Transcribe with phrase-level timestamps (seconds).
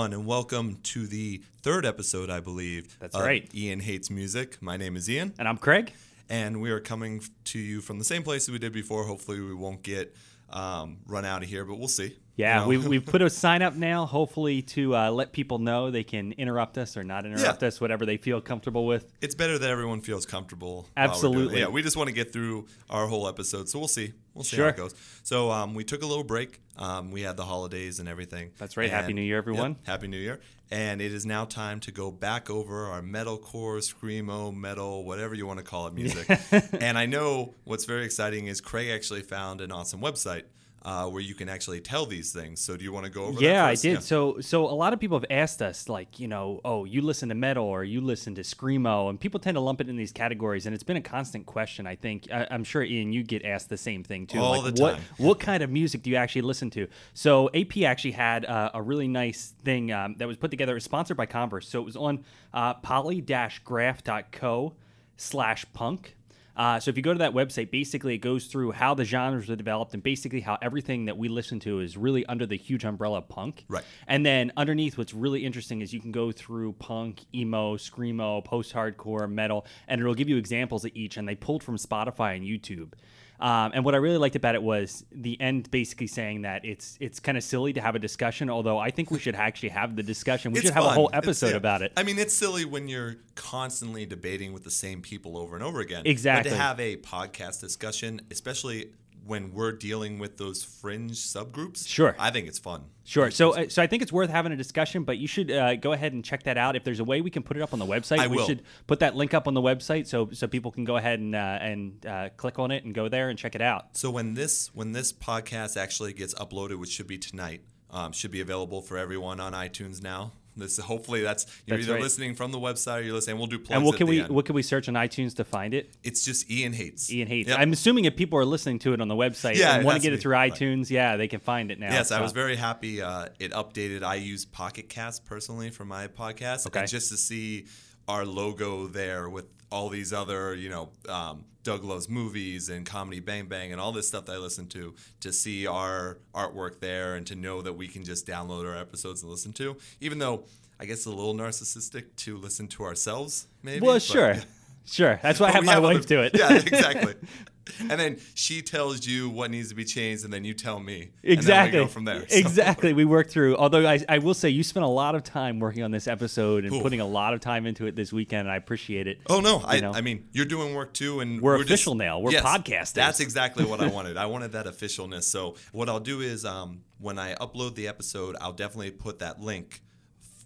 [0.00, 2.96] everyone, and welcome to the third episode, I believe.
[3.00, 3.46] That's right.
[3.54, 4.56] Ian Hates Music.
[4.62, 5.92] My name is Ian, And I'm Craig.
[6.30, 9.04] and we are coming to you from the same place that we did before.
[9.04, 10.16] Hopefully, we won't get
[10.48, 12.16] um, run out of here, but we'll see.
[12.36, 12.68] Yeah, You know?
[12.68, 16.32] we've, we've put a sign up now, hopefully to uh, let people know they can
[16.32, 17.68] interrupt us or not interrupt Yeah.
[17.68, 19.12] us, whatever they feel comfortable with.
[19.20, 20.66] it's better that everyone feels comfortable.
[20.66, 21.10] while we're doing it.
[21.10, 21.60] Absolutely.
[21.60, 24.14] Yeah, we just want to get through our whole episode, so we'll see.
[24.32, 24.64] We'll see Sure.
[24.66, 24.94] how it goes.
[25.24, 26.58] So um, we took a little break.
[26.80, 28.52] Um, we had the holidays and everything.
[28.58, 28.88] That's right.
[28.88, 29.72] Happy New Year, everyone.
[29.72, 30.40] Yep, Happy New Year.
[30.70, 35.46] And it is now time to go back over our metalcore, screamo, metal, whatever you
[35.46, 36.26] want to call it, music.
[36.80, 40.44] and I know what's very exciting is Craig actually found an awesome website
[40.82, 42.60] uh, where you can actually tell these things.
[42.60, 43.40] So do you want to go over?
[43.40, 44.02] Yeah, I did.
[44.02, 47.28] So, so a lot of people have asked us, like, you know, oh, you listen
[47.28, 50.12] to metal or you listen to screamo, and people tend to lump it in these
[50.12, 51.86] categories, and it's been a constant question.
[51.86, 54.38] I think I, I'm sure Ian, you get asked the same thing too.
[54.38, 55.02] All like, the what time.
[55.18, 56.88] what kind of music do you actually listen to?
[57.12, 60.72] So, AP actually had uh, a really nice thing um, that was put together.
[60.72, 64.74] It was sponsored by Converse, so it was on uh, poly-graph.co
[65.16, 66.16] slash punk.
[66.60, 69.48] Uh, so if you go to that website, basically it goes through how the genres
[69.48, 72.84] were developed and basically how everything that we listen to is really under the huge
[72.84, 73.64] umbrella of punk.
[73.66, 73.82] Right.
[74.06, 79.26] And then underneath, what's really interesting is you can go through punk, emo, screamo, post-hardcore,
[79.30, 81.16] metal, and it'll give you examples of each.
[81.16, 82.92] And they pulled from Spotify and YouTube.
[83.40, 86.98] Um, and what I really liked about it was the end, basically saying that it's
[87.00, 88.50] it's kind of silly to have a discussion.
[88.50, 90.52] Although I think we should actually have the discussion.
[90.52, 91.56] We It's should have a whole episode yeah.
[91.56, 91.92] about it.
[91.96, 95.80] I mean, it's silly when you're constantly debating with the same people over and over
[95.80, 96.02] again.
[96.04, 96.50] Exactly.
[96.50, 98.92] But to have a podcast discussion, especially
[99.24, 102.16] when we're dealing with those fringe subgroups, Sure.
[102.18, 102.84] I think it's fun.
[103.04, 103.30] Sure.
[103.30, 105.92] So, uh, so I think it's worth having a discussion, but you should uh, go
[105.92, 106.76] ahead and check that out.
[106.76, 108.46] If there's a way we can put it up on the website, I we will.
[108.46, 111.34] should put that link up on the website so so people can go ahead and
[111.34, 113.96] uh, and uh, click on it and go there and check it out.
[113.96, 118.30] So when this when this podcast actually gets uploaded, which should be tonight, um, should
[118.30, 120.32] be available for everyone on iTunes now.
[120.56, 122.02] This hopefully that's you're That's either right.
[122.02, 123.38] listening from the website or you're listening.
[123.38, 124.30] We'll do plugs And what at can we end.
[124.30, 125.94] what can we search on iTunes to find it?
[126.02, 127.10] It's just Ian hates.
[127.12, 127.48] Ian hates.
[127.48, 127.58] Yep.
[127.58, 130.02] I'm assuming if people are listening to it on the website Yeah, and want to
[130.02, 131.92] get it through iTunes, yeah, they can find it now.
[131.92, 133.00] Yes, I was very happy.
[133.00, 134.02] Uh, it updated.
[134.02, 136.84] I use Pocket Cast personally for my podcast, Okay.
[136.86, 137.66] just to see
[138.08, 143.20] our logo there with all these other, you know, um, Doug Loves movies and Comedy
[143.20, 147.14] Bang Bang and all this stuff that I listen to, to see our artwork there
[147.16, 150.44] and to know that we can just download our episodes and listen to, even though
[150.80, 153.84] I guess it's a little narcissistic to listen to ourselves, maybe.
[153.84, 154.36] Well, but- sure,
[154.86, 155.20] sure.
[155.22, 156.32] That's why I have my wife other- do it.
[156.34, 157.14] Yeah, exactly.
[157.78, 161.10] and then she tells you what needs to be changed, and then you tell me.
[161.22, 161.32] Exactly.
[161.32, 162.28] And then we go from there.
[162.28, 162.92] So- Exactly.
[162.92, 163.56] We worked through.
[163.56, 166.64] Although I, I will say you spent a lot of time working on this episode
[166.64, 166.82] and Ooh.
[166.82, 169.18] putting a lot of time into it this weekend, and I appreciate it.
[169.28, 169.62] Oh no!
[169.64, 169.92] I, know?
[169.92, 172.18] I mean, you're doing work too, and We're just- official now.
[172.18, 172.94] We're podcasting.
[172.94, 174.16] That's exactly what I wanted.
[174.16, 175.24] I wanted that officialness.
[175.24, 179.40] So what I'll do is, um, when I upload the episode, I'll definitely put that
[179.40, 179.82] link,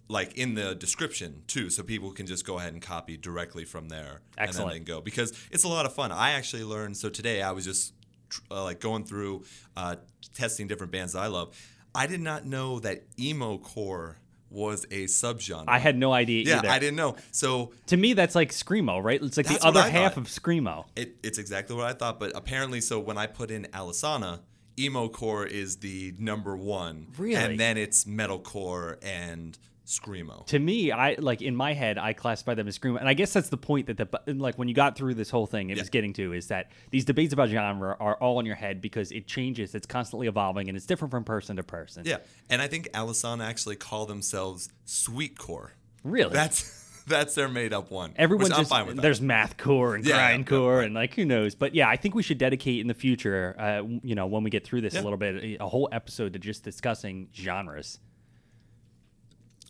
[0.09, 3.89] like in the description too, so people can just go ahead and copy directly from
[3.89, 4.73] there, Excellent.
[4.73, 6.13] and then they go because it's a lot of fun.
[6.13, 6.97] I actually learned.
[6.97, 7.95] So today I was just
[8.29, 9.45] tr- uh, like going through,
[9.77, 9.97] uh,
[10.35, 11.57] testing different bands that I love.
[11.95, 14.19] I did not know that emo core
[14.51, 15.65] was a subgenre.
[15.67, 16.69] I had no idea yeah, either.
[16.69, 17.17] I didn't know.
[17.33, 19.21] So To me, that's like screamo, right?
[19.23, 20.85] It's like the other half of screamo.
[20.95, 24.41] It, it's exactly what I thought, but apparently, so when I put in Alesana,
[24.79, 27.35] emo core is the number one, Really?
[27.35, 30.47] and then it's metalcore and screamo.
[30.47, 33.33] To me, I like in my head, I classify them as screamo, and I guess
[33.33, 35.91] that's the point that the like when you got through this whole thing, it was
[35.91, 39.27] getting to is that these debates about genre are all in your head because it
[39.27, 42.03] changes, it's constantly evolving, and it's different from person to person.
[42.07, 42.19] Yeah,
[42.51, 45.71] and I think Alesana actually call themselves sweetcore.
[46.03, 46.33] Really?
[46.33, 48.15] That's that's their made up one.
[48.17, 49.03] Everyone just fine with that.
[49.03, 50.87] there's math core and Yeah, yeah, grind yeah, core right.
[50.87, 53.83] and like who knows but yeah i think we should dedicate in the future uh,
[54.03, 55.01] you know when we get through this Yeah.
[55.01, 57.99] a little bit a whole episode to just discussing genres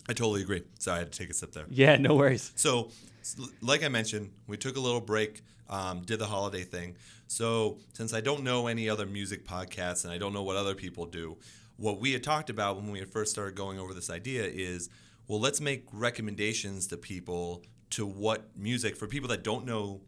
[0.09, 0.62] I totally agree.
[0.79, 1.67] Sorry, I had to take a sip there.
[1.71, 2.91] yeah no worries So,
[3.62, 6.97] like I mentioned, we took a little break, um, did the holiday thing.
[7.27, 10.75] So, since I don't know any other music podcasts and I don't know what other
[10.75, 11.39] people do,
[11.77, 14.91] what we had talked about when we had first started going over this idea is
[15.27, 20.03] well, let's make recommendations to people to what music for people that don't know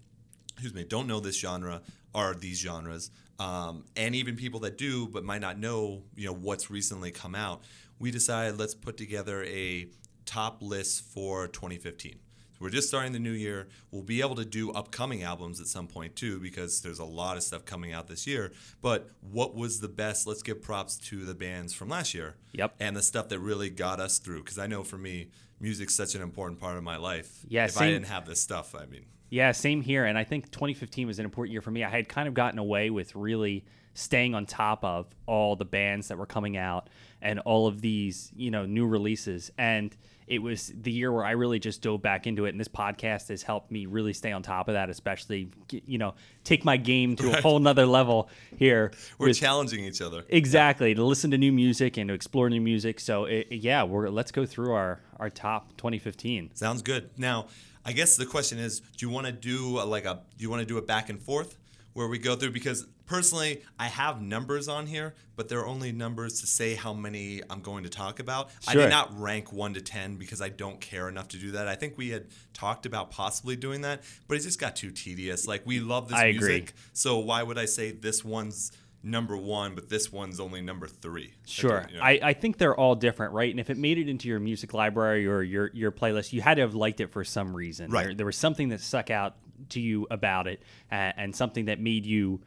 [0.52, 1.82] excuse me, don't know this genre
[2.14, 6.32] are these genres, um, and even people that do but might not know, you know,
[6.32, 7.62] what's recently come out.
[7.98, 9.88] We decided let's put together a
[10.24, 12.18] top list for 2015.
[12.56, 13.68] So we're just starting the new year.
[13.90, 17.36] We'll be able to do upcoming albums at some point too, because there's a lot
[17.36, 18.52] of stuff coming out this year.
[18.80, 20.26] But what was the best?
[20.26, 22.36] Let's give props to the bands from last year.
[22.52, 22.76] Yep.
[22.80, 24.42] And the stuff that really got us through.
[24.42, 25.28] Because I know for me,
[25.60, 27.44] music's such an important part of my life.
[27.46, 29.04] Yeah, If I didn't have this stuff, I mean.
[29.28, 30.06] Yeah, same here.
[30.06, 31.84] And I think 2015 was an important year for me.
[31.84, 33.66] I had kind of gotten away with really
[33.96, 36.88] staying on top of all the bands that were coming out
[37.22, 39.50] and all of these, you know, new releases.
[39.56, 39.96] And
[40.26, 42.50] it was the year where I really just dove back into it.
[42.50, 46.14] And this podcast has helped me really stay on top of that, especially, you know,
[46.44, 48.92] take my game to a whole nother level here.
[49.18, 50.24] We're with- challenging each other.
[50.28, 53.00] Exactly to listen to new music and to explore new music.
[53.00, 56.50] So it, yeah, we're let's go through our our top 2015.
[56.54, 57.08] Sounds good.
[57.16, 57.46] Now,
[57.84, 60.50] I guess the question is, do you want to do a, like a, do you
[60.50, 61.56] want to do it back and forth
[61.96, 62.50] where we go through?
[62.50, 67.40] Because personally, I have numbers on here, but they're only numbers to say how many
[67.48, 68.50] I'm going to talk about.
[68.68, 71.68] I did not rank one to ten because I don't care enough to do that.
[71.68, 75.46] I think we had talked about possibly doing that, but it just got too tedious.
[75.48, 76.72] Like we love this I music, agree.
[76.92, 78.72] so why would I say this one's
[79.06, 81.32] number one, but this one's only number three?
[81.46, 81.86] Sure.
[81.90, 82.02] You know?
[82.02, 83.50] I, I think they're all different, right?
[83.50, 86.54] And if it made it into your music library or your, your playlist, you had
[86.56, 87.90] to have liked it for some reason.
[87.90, 88.06] Right.
[88.06, 89.36] There, there was something that stuck out
[89.70, 92.40] to you about it and, and something that made you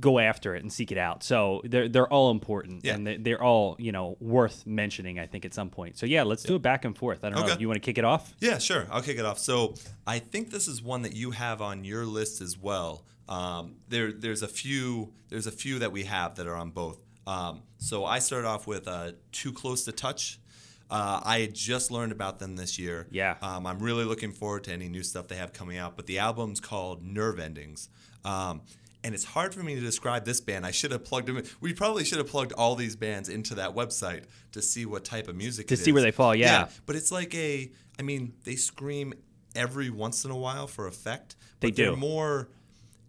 [0.00, 1.22] go after it and seek it out.
[1.22, 2.94] So they're, they're all important Yeah.
[2.94, 5.98] and they, they're all, you know, worth mentioning, I think, at some point.
[5.98, 7.24] So yeah, let's do it back and forth.
[7.24, 7.56] I don't know.
[7.58, 8.34] You want to kick it off?
[8.40, 8.86] Yeah, sure.
[8.90, 9.38] I'll kick it off.
[9.38, 9.74] So
[10.06, 13.04] I think this is one that you have on your list as well.
[13.28, 15.12] Um, there, there's a few.
[15.28, 17.02] There's a few that we have that are on both.
[17.26, 20.38] Um, so I started off with uh, "Too Close to Touch."
[20.88, 23.08] Uh, I had just learned about them this year.
[23.10, 23.36] Yeah.
[23.42, 25.96] Um, I'm really looking forward to any new stuff they have coming out.
[25.96, 27.88] But the album's called Nerve Endings.
[28.24, 28.62] Um,
[29.02, 30.66] and it's hard for me to describe this band.
[30.66, 31.44] I should have plugged them in.
[31.60, 35.28] We probably should have plugged all these bands into that website to see what type
[35.28, 36.68] of music To see where they fall, yeah.
[36.86, 39.14] But it's like a, I mean, they scream
[39.54, 41.36] every once in a while for effect.
[41.60, 41.96] They but they're do.
[41.96, 42.48] more,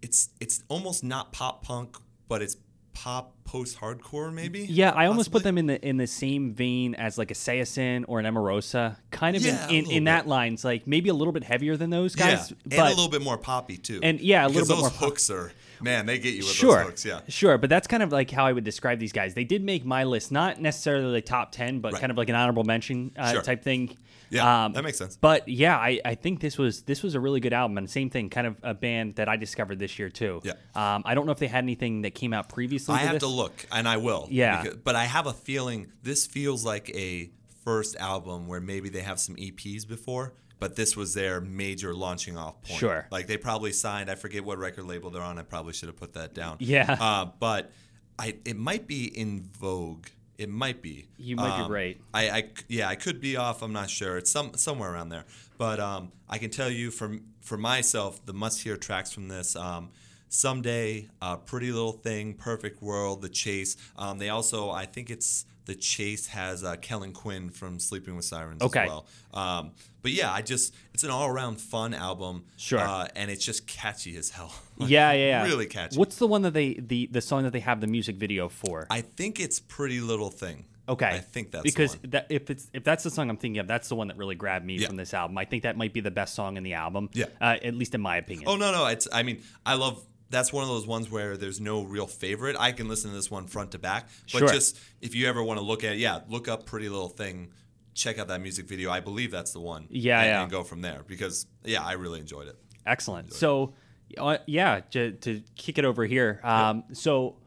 [0.02, 1.98] it's it's almost not pop punk,
[2.28, 2.58] but it's
[2.94, 4.62] pop post hardcore maybe.
[4.62, 8.06] Yeah, I almost put them in the in the same vein as like a Saosin
[8.08, 10.30] or an Emarosa, kind of Yeah, in, in, in that bit.
[10.30, 13.10] lines, like maybe a little bit heavier than those guys, yeah, but and a little
[13.10, 14.00] bit more poppy too.
[14.04, 16.47] and, yeah, a little bit those more pop- hooks are man, they get you with
[16.51, 17.06] sure, those hooks.
[17.06, 17.21] Yeah.
[17.27, 17.57] sure.
[17.57, 19.33] But that's kind of like how I would describe these guys.
[19.33, 22.00] They did make my list, not necessarily the top ten, but Right.
[22.01, 23.41] kind of like an honorable mention uh, Sure.
[23.41, 23.95] type thing.
[24.29, 25.15] Yeah, that makes sense.
[25.15, 28.09] But yeah, I, I think this was this was a really good album, and same
[28.09, 30.41] thing, kind of a band that I discovered this year too.
[30.44, 30.51] Yeah.
[30.75, 32.95] Um, I don't know if they had anything that came out previously.
[32.95, 33.24] I to have this.
[33.24, 34.27] to look, and I will.
[34.29, 34.63] Yeah.
[34.63, 37.31] because- but I have a feeling this feels like a
[37.63, 42.38] first album where maybe they have some EPs before, but this was their major launching
[42.38, 42.80] off point.
[42.80, 43.07] Sure.
[43.12, 44.09] Like they probably signed.
[44.09, 45.38] I forget what record label they're on.
[45.38, 46.57] I probably should have put that down.
[46.59, 46.98] Yeah.
[47.00, 47.71] Uh, but
[48.19, 50.07] I it might be in Vogue.
[50.38, 51.07] It might be.
[51.18, 52.00] You might be Um, right.
[52.13, 53.62] I, I yeah, I could be off.
[53.63, 54.18] I'm not sure.
[54.18, 55.25] It's some somewhere around there.
[55.57, 59.56] But um, I can tell you for for myself, the must hear tracks from this.
[59.56, 59.89] Um,
[60.30, 63.77] Someday, uh, Pretty Little Thing, Perfect World, The Chase.
[63.95, 68.25] Um, they also, I think it's The Chase has uh, Kellin Quinn from Sleeping with
[68.25, 68.84] Sirens Okay.
[68.84, 69.06] as well.
[69.34, 69.72] Um,
[70.02, 72.46] but yeah, I just it's an all around fun album.
[72.56, 72.80] Sure.
[72.80, 74.54] uh, and it's just catchy as hell.
[74.80, 75.44] Yeah, yeah, yeah.
[75.44, 75.98] really catchy.
[75.98, 78.88] What's the one that they the the song that they have the music video for?
[78.90, 80.66] I think it's Pretty Little Thing.
[80.90, 83.60] Okay, I think that's the because that if it's if that's the song I'm thinking
[83.60, 84.88] of, that's the one that really grabbed me Yeah.
[84.88, 85.38] from this album.
[85.38, 87.10] I think that might be the best song in the album.
[87.13, 87.25] Yeah.
[87.42, 88.46] uh, at least in my opinion.
[88.48, 89.08] Oh no, no, it's.
[89.12, 90.02] I mean, I love.
[90.29, 92.55] That's one of those ones where there's no real favorite.
[92.60, 94.48] I can listen to this one front to back, but Sure.
[94.50, 97.51] just if you ever want to look at, it, yeah, look up Pretty Little Thing,
[97.93, 98.91] check out that music video.
[98.91, 99.88] I believe that's the one.
[99.89, 100.41] Yeah, and, yeah.
[100.43, 102.57] and go from there because yeah, I really enjoyed it.
[102.86, 103.34] Excellent.
[103.34, 103.74] So,
[104.17, 106.39] uh, yeah, to, to kick it over here.
[106.43, 107.38] Um, So,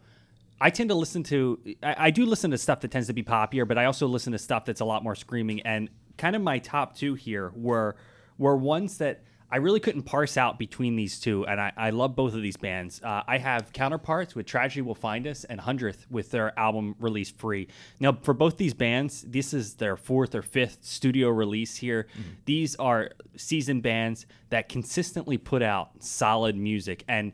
[0.63, 3.23] I tend to listen to, I, I do listen to stuff that tends to be
[3.23, 5.61] poppier, but I also listen to stuff that's a lot more screaming.
[5.63, 7.97] And kind of my top two here were
[8.37, 9.23] were ones that
[9.53, 11.47] I really couldn't parse out between these two.
[11.47, 13.01] And I, I love both of these bands.
[13.03, 17.31] Uh, I have Counterparts with Tragedy Will Find Us and Hundredth with their album Release
[17.31, 17.69] free.
[17.99, 22.07] Now, for both these bands, this is their fourth or fifth studio release here.
[22.45, 27.05] These are seasoned bands that consistently put out solid music.
[27.09, 27.33] And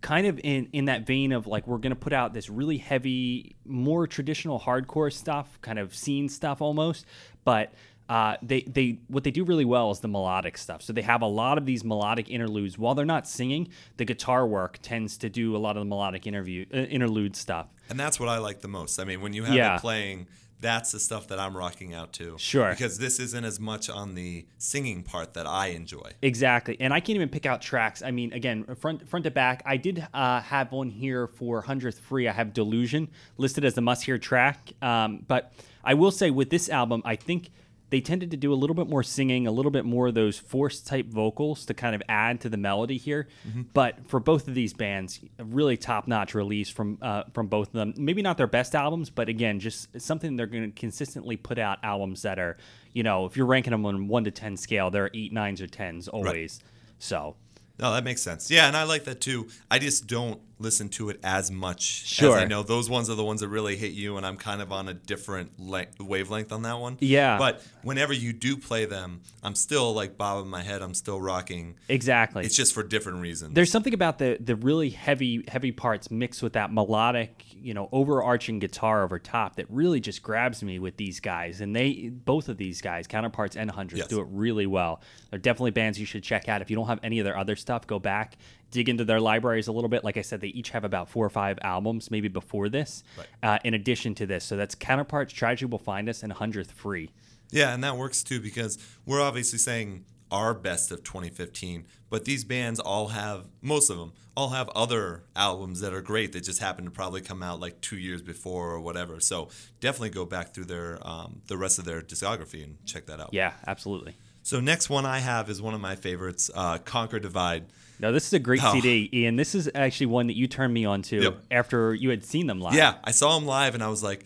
[0.00, 2.78] kind of in in that vein of like we're going to put out this really
[2.78, 7.04] heavy more traditional hardcore stuff kind of scene stuff almost
[7.44, 7.72] but
[8.08, 10.82] uh, they they what they do really well is the melodic stuff.
[10.82, 12.78] So they have a lot of these melodic interludes.
[12.78, 16.26] While they're not singing, the guitar work tends to do a lot of the melodic
[16.26, 17.66] interview uh, interlude stuff.
[17.90, 18.98] And that's what I like the most.
[18.98, 19.76] I mean, when you have Yeah.
[19.76, 20.26] it playing,
[20.60, 22.36] that's the stuff that I'm rocking out to.
[22.38, 22.70] Sure.
[22.70, 26.10] Because this isn't as much on the singing part that I enjoy.
[26.20, 28.02] Exactly, and I can't even pick out tracks.
[28.02, 29.62] I mean, again, front front to back.
[29.66, 32.26] I did uh, have one here for hundredth free.
[32.26, 34.72] I have "Delusion" listed as the must-hear track.
[34.82, 35.52] Um, but
[35.84, 37.50] I will say with this album, I think
[37.90, 40.38] they tended to do a little bit more singing, a little bit more of those
[40.38, 43.28] forced type vocals to kind of add to the melody here.
[43.72, 47.72] But for both of these bands, a really top-notch release from uh, from both of
[47.72, 47.94] them.
[47.96, 51.78] Maybe not their best albums, but again, just something they're going to consistently put out
[51.82, 52.58] albums that are,
[52.92, 55.66] you know, if you're ranking them on one to ten scale, they're eight, nines, or
[55.66, 56.60] tens always.
[56.62, 56.70] Right.
[56.98, 57.36] So
[57.78, 58.50] No, that makes sense.
[58.50, 59.48] Yeah, and I like that too.
[59.70, 62.36] I just don't listen to it as much Sure.
[62.36, 62.62] as I know.
[62.62, 64.94] Those ones are the ones that really hit you, and I'm kind of on a
[64.94, 66.96] different length, wavelength on that one.
[67.00, 67.38] Yeah.
[67.38, 70.82] But whenever you do play them, I'm still like bobbing my head.
[70.82, 71.76] I'm still rocking.
[71.88, 72.44] exactly.
[72.44, 73.54] It's just for different reasons.
[73.54, 77.88] There's something about the the really heavy heavy parts mixed with that melodic, you know,
[77.92, 81.60] overarching guitar over top that really just grabs me with these guys.
[81.60, 84.08] And they both of these guys, counterparts and hundreds, Yes.
[84.08, 85.00] do it really well.
[85.30, 86.62] They're definitely bands you should check out.
[86.62, 88.36] If you don't have any of their other stuff, go back,
[88.70, 90.04] dig into their libraries a little bit.
[90.04, 93.02] Like I said, they each have about four or five albums, maybe before this,
[93.42, 94.44] uh, in addition to this.
[94.44, 97.10] So that's counterparts, Tragedy Will Find Us, and hundredth free.
[97.50, 102.44] Yeah, and that works too because we're obviously saying our best of 2015, but these
[102.44, 106.60] bands all have most of them all have other albums that are great that just
[106.60, 109.18] happen to probably come out like two years before or whatever.
[109.18, 109.48] So
[109.80, 113.30] definitely go back through their um, the rest of their discography and check that out.
[113.32, 114.16] Yeah, absolutely.
[114.42, 117.66] So next one I have is one of my favorites, uh, Conquer Divide.
[118.00, 118.72] No, this is a great Oh.
[118.72, 119.36] CD, Ian.
[119.36, 121.44] This is actually one that you turned me on to Yep.
[121.50, 122.74] after you had seen them live.
[122.74, 124.24] Yeah, I saw them live and I was like,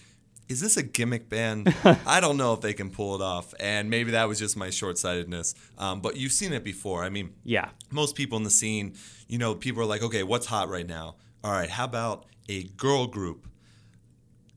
[0.49, 1.75] is this a gimmick band?
[2.07, 3.55] I don't know if they can pull it off.
[3.59, 5.55] And maybe that was just my short sightedness.
[5.79, 7.05] Um, but you've seen it before.
[7.05, 7.71] I mean, Yeah.
[7.91, 8.95] most people in the scene,
[9.29, 11.17] you know, people are like, okay, what's hot right now?
[11.43, 13.47] All right, how about a girl group?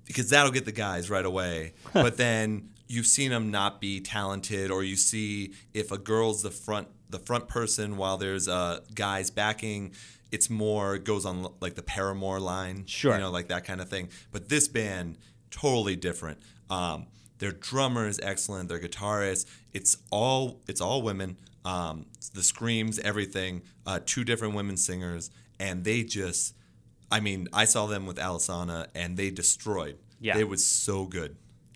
[0.06, 1.74] Because that'll get the guys right away.
[1.94, 6.52] but then you've seen them not be talented, or you see if a girl's the
[6.52, 9.94] front the front person while there's uh, guys backing.
[10.32, 13.14] It's more it goes on like the Paramore line, Sure.
[13.14, 14.10] you know, like that kind of thing.
[14.32, 15.18] But this band
[15.52, 16.40] totally different.
[16.70, 17.08] Um,
[17.38, 18.70] their drummer is excellent.
[18.70, 21.38] Their guitarist, it's all it's all women.
[21.64, 23.62] Um, the screams, everything.
[23.86, 26.54] Uh, two different women singers, and they just.
[27.12, 29.98] I mean, I saw them with Alesana, and they destroyed.
[30.20, 30.38] Yeah.
[30.38, 31.36] it was so good.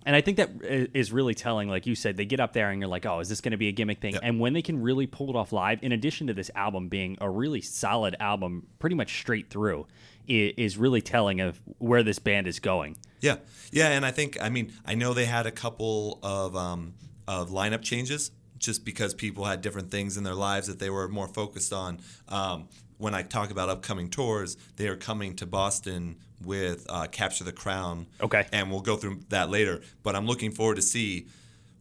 [0.09, 0.49] And I think that
[0.95, 1.69] is really telling.
[1.69, 3.57] Like you said, they get up there and you're like, oh, is this going to
[3.57, 4.13] be a gimmick thing?
[4.13, 4.23] Yep.
[4.25, 7.15] And when they can really pull it off live, in addition to this album being
[7.21, 9.85] a really solid album, pretty much straight through,
[10.27, 12.97] is really telling of where this band is going.
[13.21, 13.35] Yeah,
[13.71, 16.95] yeah, and I think I mean I know they had a couple of um,
[17.27, 21.07] of lineup changes just because people had different things in their lives that they were
[21.07, 21.99] more focused on.
[22.27, 22.67] Um,
[22.99, 27.51] when I talk about upcoming tours, they are coming to Boston with uh, Capture the
[27.51, 28.05] Crown.
[28.21, 28.45] Okay.
[28.51, 29.81] and we'll go through that later.
[30.03, 31.27] But I'm looking forward to see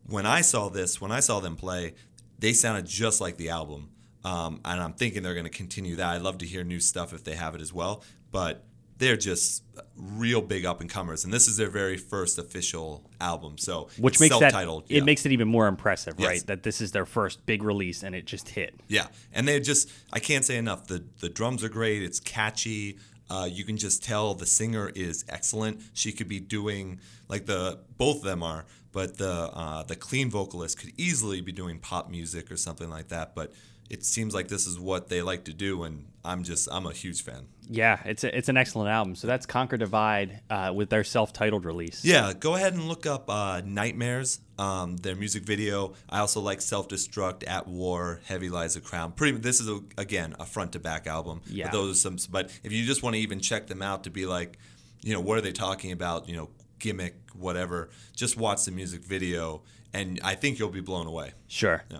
[0.07, 1.95] when I saw this, when I saw them play,
[2.39, 3.91] they sounded just like the album.
[4.25, 6.07] Um, and I'm thinking they're going to continue that.
[6.07, 8.03] I'd love to hear new stuff if they have it as well.
[8.31, 8.65] But
[8.99, 9.62] they're just
[9.97, 13.59] real big up and comers, and this is their very first official album.
[13.59, 15.02] So Which makes that it yeah.
[15.02, 16.28] makes it even more impressive, Yes.
[16.28, 16.47] right?
[16.47, 18.75] That this is their first big release and it just hit.
[18.88, 20.87] Yeah, and they just I can't say enough.
[20.87, 22.02] The the drums are great.
[22.02, 22.99] It's catchy.
[23.31, 25.83] Uh, you can just tell the singer is excellent.
[25.93, 30.31] She could be doing like the both of them are, but the uh, the clean
[30.31, 33.35] vocalist could easily be doing pop music or something like that.
[33.35, 33.52] But
[33.90, 36.93] it seems like this is what they like to do, and I'm just I'm a
[36.93, 37.49] huge fan.
[37.71, 39.15] Yeah, it's a, it's an excellent album.
[39.15, 42.05] So that's Conquer Divide uh, with their self-titled release.
[42.05, 45.95] Yeah, go ahead and look up uh, Nightmares, um, their music video.
[46.09, 49.13] I also like Self Destruct, At War, Heavy Lies the Crown.
[49.13, 49.37] Pretty.
[49.37, 51.43] This is a, again a front to back album.
[51.47, 51.67] Yeah.
[51.67, 52.17] But those are some.
[52.31, 54.59] But if you just want to even check them out to be like,
[55.03, 56.29] you know, what are they talking about?
[56.29, 57.91] You know, gimmick, whatever.
[58.17, 61.33] Just watch the music video, and I think you'll be blown away.
[61.49, 61.85] Sure.
[61.91, 61.99] Yeah.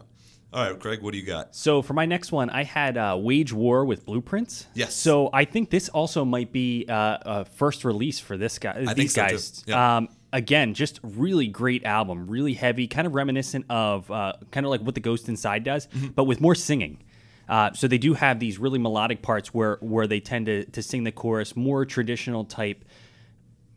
[0.50, 1.55] All right, Craig, what do you got?
[1.55, 4.67] So for my next one, I had uh, Wage War with Blueprints.
[4.73, 4.95] Yes.
[4.95, 8.73] So I think this also might be uh, a first release for this guy.
[8.87, 9.31] think these so, too.
[9.33, 9.64] guys.
[9.67, 9.97] Yeah.
[9.99, 14.71] Um, again, just really great album, really heavy, kind of reminiscent of uh, kind of
[14.71, 16.09] like what the Ghost Inside does, Mm-hmm.
[16.09, 17.02] but with more singing.
[17.47, 20.83] Uh, so they do have these really melodic parts where where they tend to, to
[20.83, 22.85] sing the chorus, more traditional type.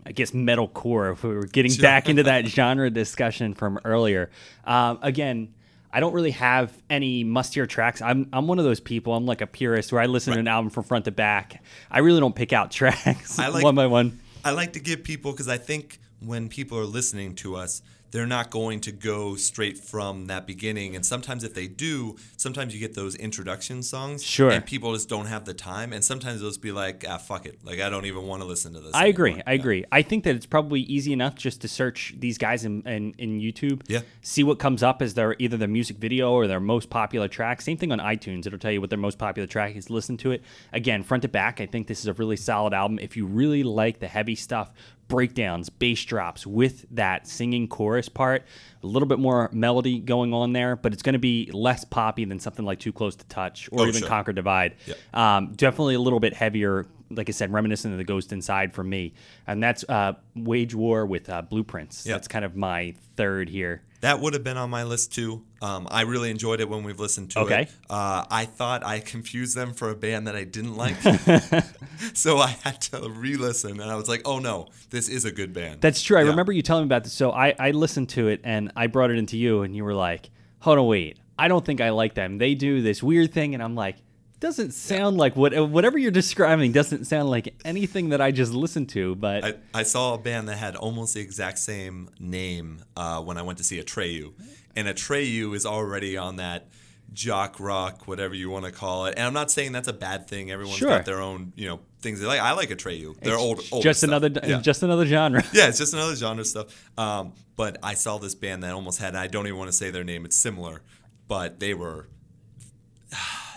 [0.06, 1.12] I guess metalcore.
[1.13, 4.32] If we were getting back into that genre discussion from earlier,
[4.66, 5.54] um, again,
[5.94, 8.02] I don't really have any mustier tracks.
[8.02, 9.14] I'm I'm one of those people.
[9.14, 11.64] I'm like a purist where I listen to an album from front to back.
[11.90, 14.20] I really don't pick out tracks I like- one by one.
[14.44, 18.27] I like to give people because I think when people are listening to us, they're
[18.27, 20.96] not going to go straight from that beginning.
[20.96, 24.24] And sometimes if they do, sometimes you get those introduction songs.
[24.24, 24.51] Sure.
[24.51, 25.94] And people just don't have the time.
[25.94, 27.60] And sometimes they'll just be like, ah, fuck it.
[27.63, 28.94] Like, I don't even want to listen to this.
[28.94, 29.32] I agree.
[29.32, 29.44] anymore.
[29.48, 29.86] I agree.
[29.91, 33.39] I think that it's probably easy enough just to search these guys in, in, in
[33.39, 33.84] YouTube.
[33.88, 34.01] Yeah.
[34.22, 37.62] See what comes up as their either their music video or their most popular track.
[37.62, 38.46] Same thing on iTunes.
[38.46, 39.89] It'll tell you what their most popular track is.
[39.89, 40.44] Listen to it.
[40.74, 43.00] Again, front to back, I think this is a really solid album.
[43.00, 44.72] If you really like the heavy stuff,
[45.12, 48.44] breakdowns, bass drops with that singing chorus part,
[48.84, 52.25] a little bit more melody going on there, but it's going to be less poppy
[52.25, 54.08] than something like Too Close to Touch or Oh, even sure.
[54.08, 54.75] Conquer Divide.
[54.88, 54.98] Yep.
[55.13, 58.84] Um, definitely a little bit heavier, like I said, reminiscent of the Ghost Inside for
[58.84, 59.13] me.
[59.46, 62.06] And that's uh, Wage War with uh, Blueprints.
[62.06, 62.15] Yep.
[62.15, 63.84] That's kind of my third here.
[64.01, 65.43] That would have been on my list too.
[65.62, 67.62] Um, I really enjoyed it when we've listened to Okay.
[67.63, 67.72] it.
[67.89, 70.96] Uh, I thought I confused them for a band that I didn't like,
[72.13, 75.53] so I had to re-listen, and I was like, "Oh no, this is a good
[75.53, 76.17] band." That's true.
[76.17, 76.29] I Yeah.
[76.29, 77.13] remember you telling me about this.
[77.13, 79.93] So I, I listened to it and I brought it into you, and you were
[79.93, 80.29] like,
[80.60, 81.17] "Hold on, wait.
[81.38, 82.38] I don't think I like them.
[82.38, 83.98] They do this weird thing," and I'm like,
[84.42, 88.90] "Doesn't sound like what whatever you're describing doesn't sound like anything that I just listened
[88.90, 93.22] to." But I, I saw a band that had almost the exact same name uh,
[93.22, 94.34] when I went to see Atreyu,
[94.76, 96.68] and Atreyu is already on that
[97.14, 99.16] jock rock, whatever you want to call it.
[99.18, 100.50] And I'm not saying that's a bad thing.
[100.50, 100.90] Everyone's Sure.
[100.90, 102.40] got their own, you know, things they like.
[102.40, 103.20] I like Atreyu.
[103.20, 104.10] They're it's old, older just stuff.
[104.10, 104.62] another Yeah.
[104.62, 105.44] just another genre.
[105.54, 106.68] yeah, it's just another genre stuff.
[106.98, 109.16] Um, but I saw this band that almost had.
[109.16, 110.24] I don't even want to say their name.
[110.26, 110.82] It's similar,
[111.28, 112.08] but they were.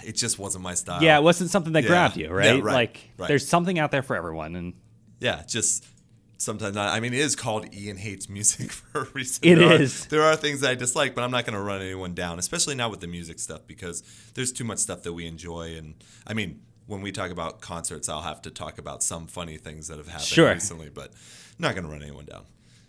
[0.04, 1.02] It just wasn't my style.
[1.02, 1.88] Yeah, it wasn't something that Yeah.
[1.88, 2.62] grabbed you, Yeah, right?
[2.62, 3.28] right, Like right.
[3.28, 4.74] there's something out there for everyone, and
[5.20, 5.84] yeah, just
[6.36, 6.92] sometimes not.
[6.92, 9.40] I mean, it is called Ian hates music for a reason.
[9.42, 10.04] It there is.
[10.06, 12.38] Are, there are things that I dislike, but I'm not going to run anyone down,
[12.38, 14.02] especially not with the music stuff because
[14.34, 15.76] there's too much stuff that we enjoy.
[15.76, 15.94] And
[16.26, 19.88] I mean, when we talk about concerts, I'll have to talk about some funny things
[19.88, 20.52] that have happened Sure.
[20.52, 21.12] recently, but
[21.58, 22.42] not going to run anyone down.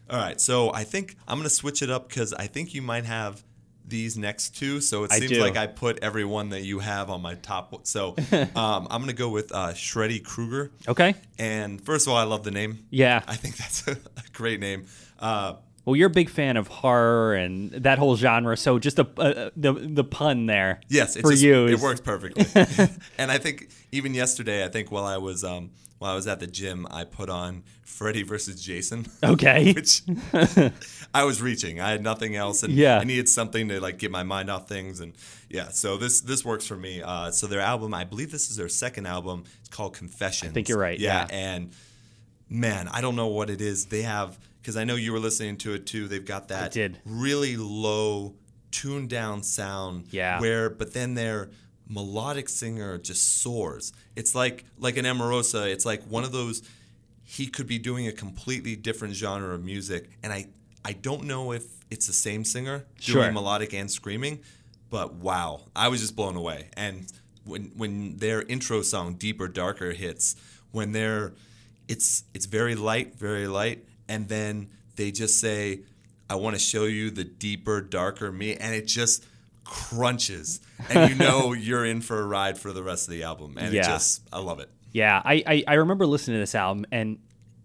[0.10, 2.81] All right, so I think I'm going to switch it up because I think you
[2.81, 3.43] might have
[3.88, 4.82] these next two.
[4.82, 5.42] So it I seems do.
[5.42, 7.86] like I put everyone that you have on my top.
[7.88, 10.72] So um, I'm going to go with uh, Shreddy Krueger.
[10.88, 12.86] okay, And first of all, I love the name.
[12.89, 13.22] yeah.
[13.27, 13.98] I think that's a,
[14.34, 14.86] great name.
[15.20, 15.54] Uh,
[15.86, 19.50] Well, you're a big fan of horror and that whole genre, so just a, uh,
[19.56, 20.82] the the pun there.
[20.89, 22.44] yes, for just, you, it works perfectly.
[23.20, 25.70] and I think even yesterday, I think while I was um,
[26.05, 29.74] while I was at the gym, I put on Freddy versus Jason, Okay.
[29.75, 30.03] which
[31.15, 31.79] I was reaching.
[31.81, 33.00] I had nothing else, and Yeah.
[33.00, 35.13] I needed something to like get my mind off things, and
[35.50, 35.69] yeah.
[35.69, 37.01] So this this works for me.
[37.01, 39.45] Uh, so their album, I believe this is their second album.
[39.62, 40.51] It's called Confessions.
[40.51, 41.25] I think you're right, yeah.
[41.31, 41.71] and
[42.50, 43.85] man, I don't know what it is.
[43.87, 46.07] They have because I know you were listening to it too.
[46.07, 47.00] They've got that did.
[47.03, 48.35] really low,
[48.70, 50.05] tuned down sound.
[50.11, 50.39] Yeah.
[50.39, 51.50] Where, but then their
[51.87, 53.93] melodic singer just soars.
[54.15, 55.71] It's like like an Emarosa.
[55.71, 56.61] It's like one of those.
[57.24, 60.48] He could be doing a completely different genre of music, and I
[60.83, 63.21] I don't know if it's the same singer Sure.
[63.24, 64.39] doing melodic and screaming,
[64.89, 66.69] but wow, I was just blown away.
[66.77, 67.11] And
[67.45, 70.35] when when their intro song "Deeper Darker" hits,
[70.71, 71.33] when they're
[71.87, 75.81] it's it's very light, very light, and then they just say,
[76.29, 79.24] "I want to show you the deeper, darker me," and it just
[79.63, 80.59] crunches,
[80.90, 83.57] and you know you're in for a ride for the rest of the album.
[83.57, 83.81] And Yeah.
[83.81, 84.70] it just, I love it.
[84.92, 87.18] Yeah, I, I, I remember listening to this album and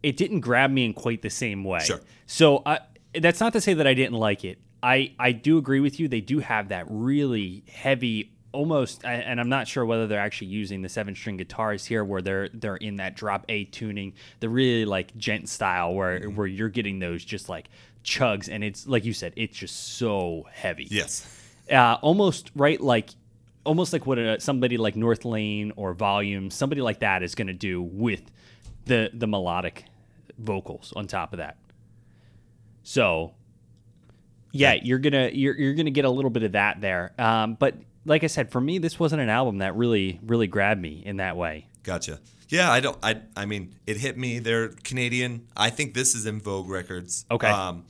[0.03, 1.81] it didn't grab me in quite the same way.
[1.81, 2.01] Sure.
[2.27, 2.81] So I,
[3.15, 4.59] that's not to say that I didn't like it.
[4.83, 6.09] I, I do agree with you.
[6.09, 10.81] They do have that really heavy, almost, and I'm not sure whether they're actually using
[10.81, 14.87] the seven string guitars here, where they're they're in that drop A tuning, the really
[14.87, 16.35] like djent style, where Mm-hmm.
[16.37, 17.69] where you're getting those just like
[18.05, 21.27] chugs, and it's like you said, it's just so heavy Yes.
[21.71, 23.11] Uh, almost right like
[23.65, 27.53] almost like what a, somebody like Northlane or Volume, somebody like that is going to
[27.53, 28.23] do with
[28.87, 29.85] the the melodic
[30.39, 31.57] vocals on top of that.
[32.83, 33.35] So,
[34.53, 37.13] yeah, you're gonna you're you're gonna get a little bit of that there.
[37.19, 40.81] Um, but like I said, for me, this wasn't an album that really really grabbed
[40.81, 41.67] me in that way.
[41.83, 42.19] Gotcha.
[42.49, 42.99] Yeah, I don't.
[43.03, 43.21] I.
[43.37, 44.41] I mean, it hit me.
[44.41, 45.47] They're Canadian.
[45.57, 47.25] I think this is InVogue Records.
[47.31, 47.47] Okay.
[47.47, 47.85] Um,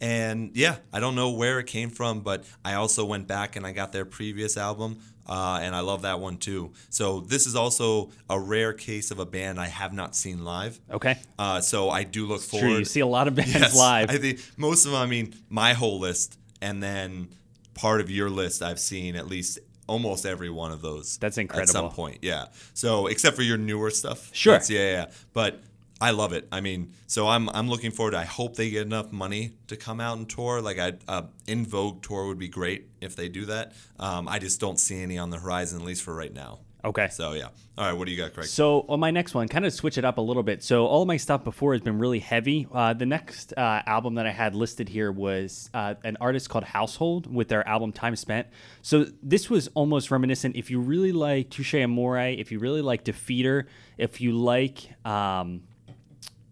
[0.00, 3.66] and yeah, I don't know where it came from, but I also went back and
[3.66, 6.72] I got their previous album, uh, and I love that one too.
[6.90, 10.78] So this is also a rare case of a band I have not seen live.
[10.90, 12.60] Okay, Uh, so I do look true.
[12.60, 12.78] forward.
[12.78, 14.10] You see a lot of bands Yes, live.
[14.10, 15.00] I think most of them.
[15.00, 17.28] I mean, my whole list, and then
[17.74, 18.62] part of your list.
[18.62, 21.16] I've seen at least almost every one of those.
[21.18, 21.62] That's incredible.
[21.62, 22.46] At some point, yeah.
[22.74, 24.58] So except for your newer stuff, Sure.
[24.68, 25.06] Yeah, yeah.
[25.32, 25.60] But
[26.00, 26.46] I love it.
[26.52, 28.14] I mean, so I'm I'm looking forward.
[28.14, 30.60] I hope they get enough money to come out and tour.
[30.60, 33.72] Like I, uh, InVogue tour would be great if they do that.
[33.98, 36.60] Um, I just don't see any on the horizon, at least for right now.
[36.84, 37.08] okay.
[37.08, 37.48] So yeah.
[37.78, 38.46] All right, what do you got, Craig?
[38.46, 40.62] So on my next one, kind of switch it up a little bit.
[40.62, 42.66] So all of my stuff before has been really heavy.
[42.72, 46.64] Uh, the next uh, album that I had listed here was uh, an artist called
[46.64, 48.46] Household with their album Time Spent.
[48.80, 50.56] So this was almost reminiscent.
[50.56, 53.64] If you really like Touche Amore, if you really like Defeater,
[53.98, 55.62] if you like, um,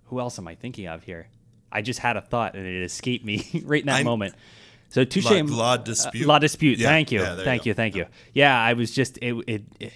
[0.06, 1.28] who else am I thinking of here?
[1.72, 4.34] I just had a thought and it escaped me right in that I'm- moment.
[4.90, 6.24] So Touche La- Am- La Dispute?
[6.24, 6.78] uh, La Dispute.
[6.78, 7.18] Yeah, Thank you.
[7.20, 7.74] yeah, there you thank you.
[7.74, 8.06] Thank you.
[8.32, 9.92] Yeah, I was just it, it, it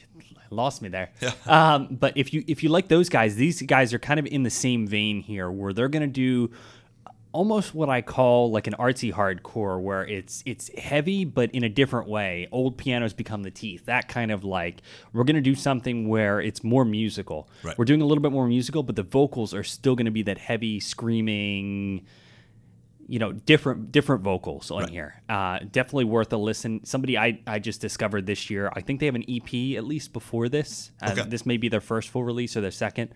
[0.50, 1.10] lost me there.
[1.20, 1.32] Yeah.
[1.46, 4.42] Um, but if you if you like those guys, these guys are kind of in
[4.42, 6.50] the same vein here, where they're gonna do
[7.32, 11.68] almost what I call like an artsy hardcore, where it's it's heavy but in a
[11.68, 12.48] different way.
[12.50, 13.84] Old pianos become the teeth.
[13.86, 14.80] That kind of like
[15.12, 17.48] we're gonna do something where it's more musical.
[17.62, 17.76] Right.
[17.78, 20.38] We're doing a little bit more musical, but the vocals are still gonna be that
[20.38, 22.06] heavy screaming
[23.10, 24.90] you know different different vocals on Right.
[24.90, 25.22] here.
[25.30, 26.84] Uh, definitely worth a listen.
[26.84, 28.70] Somebody I I just discovered this year.
[28.74, 30.92] I think they have an EP at least before this.
[31.00, 31.28] Uh, Okay.
[31.28, 33.10] This may be their first full release or their second,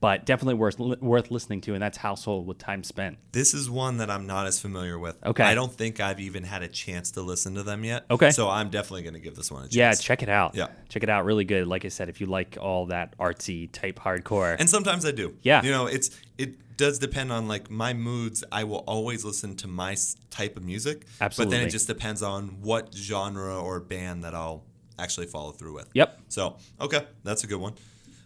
[0.00, 1.74] but definitely worth worth listening to.
[1.74, 3.18] And that's Household with Time Spent.
[3.32, 5.16] This is one that I'm not as familiar with.
[5.24, 5.44] Okay.
[5.44, 8.04] I don't think I've even had a chance to listen to them yet.
[8.10, 8.30] Okay.
[8.30, 9.74] So I'm definitely going to give this one a chance.
[9.74, 10.54] Yeah, check it out.
[10.54, 10.68] Yeah.
[10.88, 11.24] check it out.
[11.24, 11.66] Really good.
[11.66, 14.56] Like I said, if you like all that artsy type hardcore.
[14.58, 15.36] And sometimes I do.
[15.42, 15.62] Yeah.
[15.62, 18.44] You know, it's it does depend on like my moods.
[18.50, 19.96] I will always listen to my
[20.30, 21.04] type of music.
[21.20, 24.64] Absolutely, But then it just depends on what genre or band that I'll
[24.98, 25.88] actually follow through with.
[25.92, 26.20] Yep.
[26.28, 27.74] So okay, that's a good one.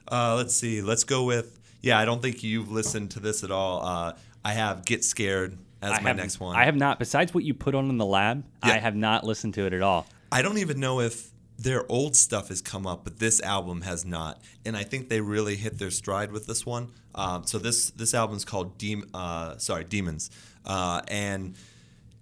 [0.06, 0.82] Uh, let's see.
[0.82, 1.58] Let's go with.
[1.82, 3.84] Yeah, I don't think you've listened to this at all.
[3.84, 4.12] Uh,
[4.44, 6.56] I have Get Scared as I my have, next one.
[6.56, 6.98] I have not.
[6.98, 8.74] Besides what you put on in the lab, Yeah.
[8.74, 10.06] I have not listened to it at all.
[10.30, 14.04] I don't even know if their old stuff has come up, but this album has
[14.04, 16.88] not, and I think they really hit their stride with this one.
[17.14, 20.30] Um, so this this album's called Dem- uh, sorry Demons,
[20.64, 21.54] uh, and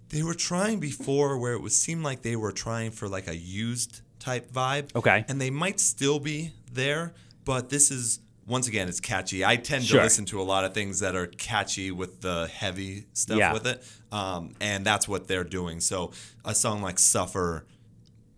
[0.09, 3.35] they were trying before where it would seem like they were trying for like a
[3.35, 4.93] used type vibe.
[4.95, 5.23] Okay.
[5.29, 7.13] and they might still be there,
[7.45, 9.45] but this is once again it's catchy.
[9.45, 9.99] I tend Sure.
[9.99, 13.53] to listen to a lot of things that are catchy with the heavy stuff Yeah.
[13.53, 15.79] with it, um, and that's what they're doing.
[15.79, 16.11] So
[16.43, 17.65] a song like Suffer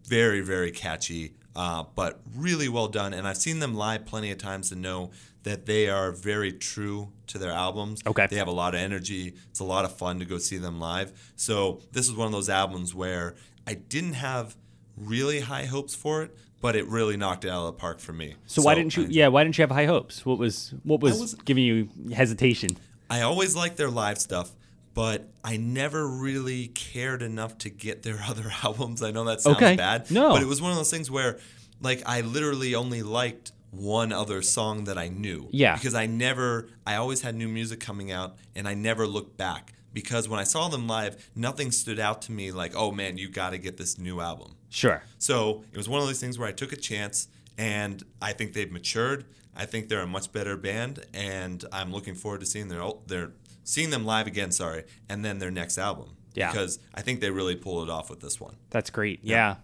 [0.05, 4.37] very very catchy uh, but really well done and i've seen them live plenty of
[4.37, 5.11] times to know
[5.43, 8.27] that they are very true to their albums Okay.
[8.29, 10.77] they have a lot of energy it's a lot of fun to go see them
[10.79, 13.35] live so this is one of those albums where
[13.65, 14.57] i didn't have
[14.97, 18.13] really high hopes for it but it really knocked it out of the park for
[18.13, 19.05] me So, why didn't you?
[19.09, 20.25] Yeah, why didn't you have high hopes?
[20.25, 22.69] What was what was, was- giving you hesitation?
[23.09, 24.49] I always liked their live stuff,
[24.93, 29.03] but I never really cared enough to get their other albums.
[29.03, 29.75] I know that sounds Okay.
[29.75, 30.09] bad.
[30.09, 30.29] No.
[30.33, 31.37] But it was one of those things where
[31.81, 35.47] like I literally only liked one other song that I knew.
[35.51, 35.75] Yeah.
[35.75, 39.73] Because I never I always had new music coming out and I never looked back.
[39.93, 43.29] Because when I saw them live, nothing stood out to me like, oh man, you
[43.29, 44.55] gotta get this new album.
[44.69, 45.03] Sure.
[45.19, 47.27] So it was one of those things where I took a chance,
[47.57, 49.25] and I think they've matured.
[49.55, 53.31] I think they're a much better band, and I'm looking forward to seeing their their
[53.63, 54.51] seeing them live again.
[54.51, 56.17] Sorry, and then their next album.
[56.35, 56.51] Yeah.
[56.51, 58.55] because I think they really pulled it off with this one.
[58.71, 59.19] That's great.
[59.21, 59.57] Yeah.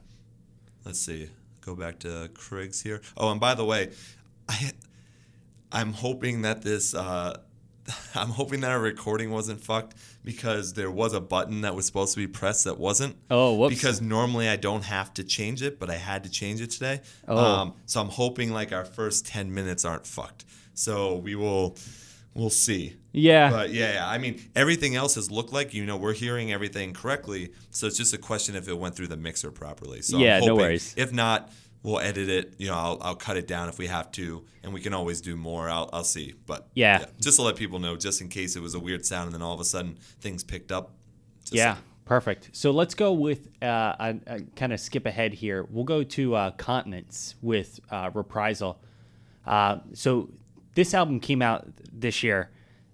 [0.86, 1.30] Let's see.
[1.62, 3.02] Go back to Kriggs here.
[3.18, 3.92] Oh, and by the way,
[4.48, 4.72] I
[5.72, 7.40] I'm hoping that this uh,
[8.16, 12.14] I'm hoping that our recording wasn't fucked because there was a button that was supposed
[12.14, 13.16] to be pressed that wasn't.
[13.30, 13.76] Oh, whoops.
[13.76, 17.02] Because normally I don't have to change it, but I had to change it today.
[17.28, 17.38] Oh.
[17.38, 20.46] Um, so I'm hoping like our first ten minutes aren't fucked.
[20.74, 21.78] So we will
[22.34, 22.96] we'll see.
[23.12, 23.50] Yeah.
[23.50, 26.94] But yeah, yeah, I mean, everything else has looked like you know we're hearing everything
[26.94, 27.54] correctly.
[27.72, 30.02] So it's just a question if it went through the mixer properly.
[30.02, 30.94] So I'm Yeah, no worries.
[30.98, 31.52] If not,
[31.84, 32.56] we'll edit it.
[32.58, 35.22] You know, I'll, I'll cut it down if we have to, and we can always
[35.22, 35.70] do more.
[35.70, 36.34] I'll, I'll see.
[36.46, 37.06] But Yeah.
[37.20, 39.42] just to let people know, just in case it was a weird sound, and then
[39.42, 40.92] all of a sudden things picked up.
[41.42, 41.78] Just yeah.
[42.06, 42.50] Perfect.
[42.54, 45.68] So let's go with uh, I, I kind of skip ahead here.
[45.70, 48.82] We'll go to uh, Continents with uh, Reprisal.
[49.46, 50.30] Uh, so
[50.74, 52.50] this album came out this year.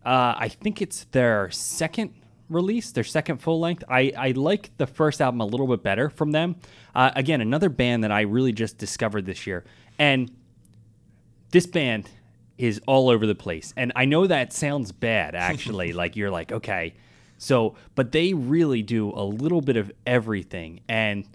[0.05, 2.13] Uh, I think it's their second
[2.49, 3.83] release, their second full length.
[3.89, 6.57] I, I like the first album a little bit better from them.
[6.93, 9.63] Uh, again, another band that I really just discovered this year.
[9.97, 10.31] And
[11.51, 12.09] this band
[12.57, 13.73] is all over the place.
[13.75, 15.93] And I know that sounds bad, actually.
[15.93, 16.93] like you're like, okay.
[17.37, 20.81] So, but they really do a little bit of everything.
[20.87, 21.27] And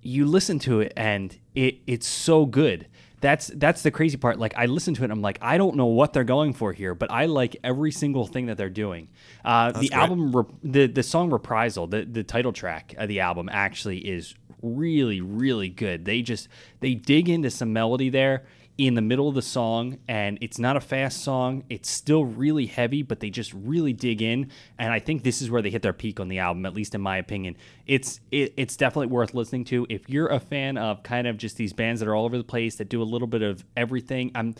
[0.00, 2.86] you listen to it and it it's so good.
[3.20, 4.38] That's that's the crazy part.
[4.38, 6.72] Like I listen to it and I'm like, I don't know what they're going for
[6.72, 9.08] here, but I like every single thing that they're doing.
[9.44, 9.92] Uh, the great.
[9.92, 15.20] album, the the song Reprisal, the the title track of the album actually is really
[15.20, 16.04] really good.
[16.04, 16.48] They just
[16.80, 18.44] they dig into some melody there
[18.78, 21.64] in the middle of the song and it's not a fast song.
[21.68, 25.50] It's still really heavy but they just really dig in and i think this is
[25.50, 27.56] where they hit their peak on the album at least in my opinion.
[27.86, 29.86] It's it, it's definitely worth listening to.
[29.88, 32.44] If you're a fan of kind of just these bands that are all over the
[32.44, 34.54] place that do a little bit of everything i'm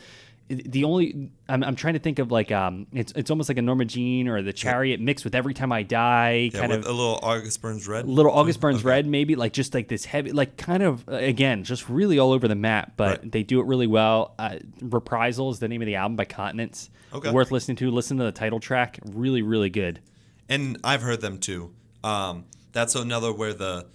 [0.48, 3.62] the only I'm, I'm trying to think of like um it's it's almost like a
[3.62, 6.87] Norma Jean or the Chariot mixed with Every Time I Die Yeah, kind with of
[6.87, 8.06] a little August Burns Red.
[8.08, 11.64] little August Burns Red, maybe like just like this heavy, like kind of uh, again,
[11.64, 12.92] just really all over the map.
[12.96, 13.32] But Right.
[13.32, 14.34] they do it really well.
[14.38, 16.88] Uh, Reprisal is the name of the album by Continents.
[17.12, 17.30] Okay.
[17.30, 17.90] worth listening to.
[17.90, 20.00] Listen to the title track, really, really good.
[20.48, 21.72] and I've heard them too.
[22.04, 23.87] Um, that's another where the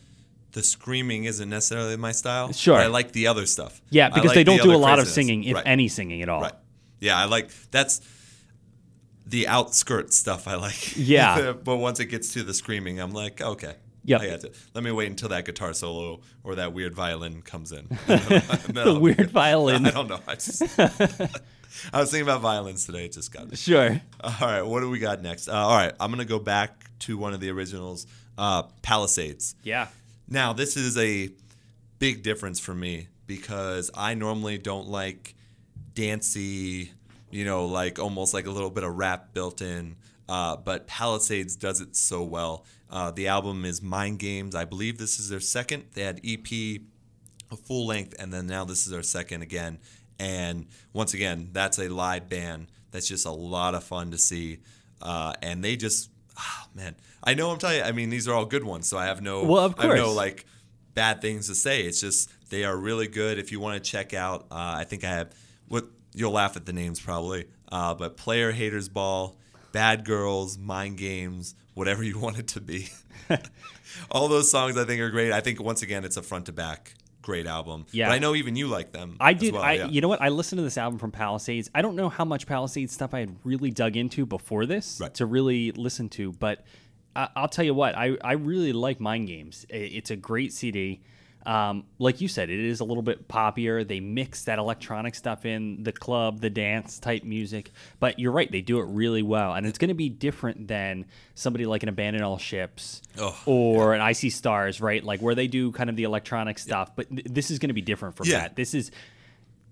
[0.53, 2.53] the screaming isn't necessarily my style.
[2.53, 2.77] Sure.
[2.77, 3.81] but I like the other stuff.
[3.89, 5.67] Yeah, because like they don't do a lot of singing, if right.
[5.67, 6.41] any singing at all.
[6.41, 6.53] Right.
[6.99, 8.01] Yeah, I like that's
[9.25, 10.47] the outskirt stuff.
[10.47, 10.95] I like.
[10.95, 11.51] Yeah.
[11.63, 14.51] but once it gets to the screaming, I'm like, okay, Yeah, to.
[14.73, 17.87] Let me wait until that guitar solo or that weird violin comes in.
[18.07, 19.85] The weird violin.
[19.85, 20.19] I don't know.
[20.27, 20.61] I just.
[21.91, 23.05] I was thinking about violins today.
[23.05, 23.55] It just got me.
[23.55, 23.99] Sure.
[24.21, 25.47] All right, what do we got next?
[25.47, 28.05] Uh, all right, I'm gonna go back to one of the originals,
[28.37, 29.55] uh, Palisades.
[29.63, 29.87] Yeah.
[30.27, 31.29] Now, this is a
[31.99, 35.35] big difference for me because I normally don't like
[35.93, 36.91] dancey,
[37.31, 39.95] you know, like almost like a little bit of rap built in.
[40.27, 42.65] Uh, but Palisades does it so well.
[42.89, 44.55] Uh, the album is Mind Games.
[44.55, 45.85] I believe this is their second.
[45.93, 46.47] They had EP,
[47.51, 49.79] a full length, and then now this is their second again.
[50.19, 52.67] And once again, that's a live band.
[52.91, 54.59] That's just a lot of fun to see.
[55.01, 57.83] Uh, and they just, ah, man, I know I'm telling you.
[57.83, 59.95] I mean, these are all good ones, so I have no, Well, of I have
[59.95, 60.45] no like
[60.93, 61.81] bad things to say.
[61.81, 63.39] It's just they are really good.
[63.39, 65.33] If you want to check out, uh, I think I have
[65.67, 69.35] what you'll laugh at the names probably, uh, but Player Haters Ball,
[69.71, 72.89] Bad Girls, Mind Games, whatever you want it to be.
[74.11, 75.31] All those songs I think are great.
[75.31, 77.85] I think once again it's a front to back great album.
[77.91, 78.09] Yeah.
[78.09, 79.17] but I know even you like them.
[79.19, 79.53] I did.
[79.53, 79.87] well, I yeah.
[79.87, 80.21] you know what?
[80.21, 81.71] I listened to this album from Palisades.
[81.73, 85.13] I don't know how much Palisades stuff I had really dug into before this Right.
[85.15, 86.63] to really listen to, but
[87.15, 87.95] I, I'll tell you what.
[87.97, 89.65] I I really like Mind Games.
[89.69, 91.01] It's a great CD.
[91.45, 93.85] Um, like you said, it is a little bit poppier.
[93.85, 97.71] They mix that electronic stuff in, the club, the dance type music.
[97.99, 101.05] But you're right, they do it really well, and it's going to be different than
[101.35, 105.03] somebody like an Abandon All Ships Oh, or an I See Stars, right?
[105.03, 106.95] Like where they do kind of the electronic stuff.
[106.95, 108.39] But th- this is going to be different from Yeah.
[108.43, 108.55] that.
[108.55, 108.89] This is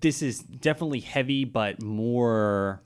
[0.00, 2.82] this is definitely heavy, but more.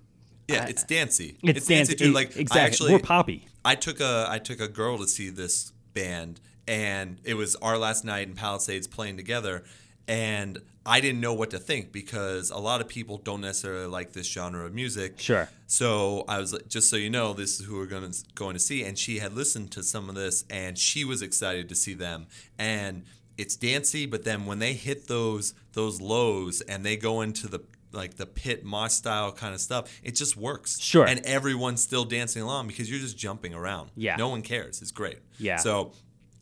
[0.46, 1.38] yeah, it's dancey.
[1.42, 2.12] It's, dancey dance- too.
[2.12, 3.48] Like exactly actually more poppy.
[3.66, 7.76] I took a I took a girl to see this band, and it was our
[7.76, 9.64] last night in Palisades playing together,
[10.06, 14.12] and I didn't know what to think because a lot of people don't necessarily like
[14.12, 15.18] this genre of music.
[15.18, 15.48] Sure.
[15.66, 18.54] So I was like, just so you know, this is who we're going to going
[18.54, 21.74] to see, and she had listened to some of this, and she was excited to
[21.74, 23.02] see them, and
[23.36, 27.60] it's dancey, but then when they hit those those lows and they go into the
[27.96, 30.78] like the pit mosh style kind of stuff, it just works.
[30.78, 31.06] Sure.
[31.06, 33.90] And everyone's still dancing along because you're just jumping around.
[33.96, 34.16] Yeah.
[34.16, 34.82] No one cares.
[34.82, 35.18] It's great.
[35.38, 35.56] Yeah.
[35.56, 35.92] So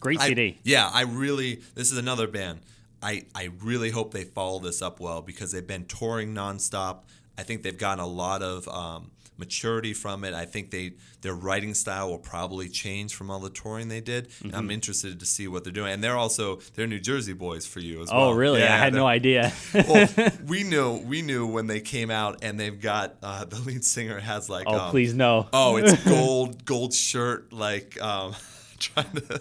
[0.00, 0.58] Great I- CD.
[0.64, 1.62] yeah, I really.
[1.74, 2.60] This is another band.
[3.02, 7.04] I I really hope they follow this up well because they've been touring nonstop.
[7.38, 10.32] I think they've gotten a lot of um, maturity from it.
[10.34, 10.92] I think they
[11.22, 14.28] their writing style will probably change from all the touring they did.
[14.30, 14.54] Mm-hmm.
[14.54, 15.92] I'm interested to see what they're doing.
[15.92, 18.28] And they're also they're New Jersey boys for you as Oh, well.
[18.28, 18.60] Oh, really?
[18.60, 19.52] Yeah, I had no idea.
[19.74, 20.08] well,
[20.46, 24.20] we knew we knew when they came out, and they've got uh, the lead singer
[24.20, 25.48] has like oh, um, please no.
[25.52, 28.34] Oh, it's gold, gold shirt, like um,
[28.78, 29.40] trying to.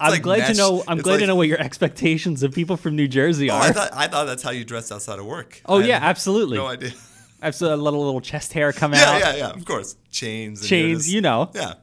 [0.00, 0.52] I'm like glad mesh.
[0.52, 0.82] to know.
[0.88, 3.54] I'm It's glad like- to know what your expectations of people from New Jersey Oh,
[3.56, 3.62] are.
[3.62, 5.60] I thought I thought that's how you dress outside of work.
[5.66, 6.56] oh I yeah, absolutely.
[6.56, 6.92] No idea.
[7.42, 9.20] I've seen a little little chest hair come Yeah, out.
[9.20, 9.36] yeah, yeah.
[9.38, 9.50] yeah.
[9.50, 10.60] Of course, chains.
[10.60, 11.50] And Chains, just- you know.
[11.54, 11.74] Yeah,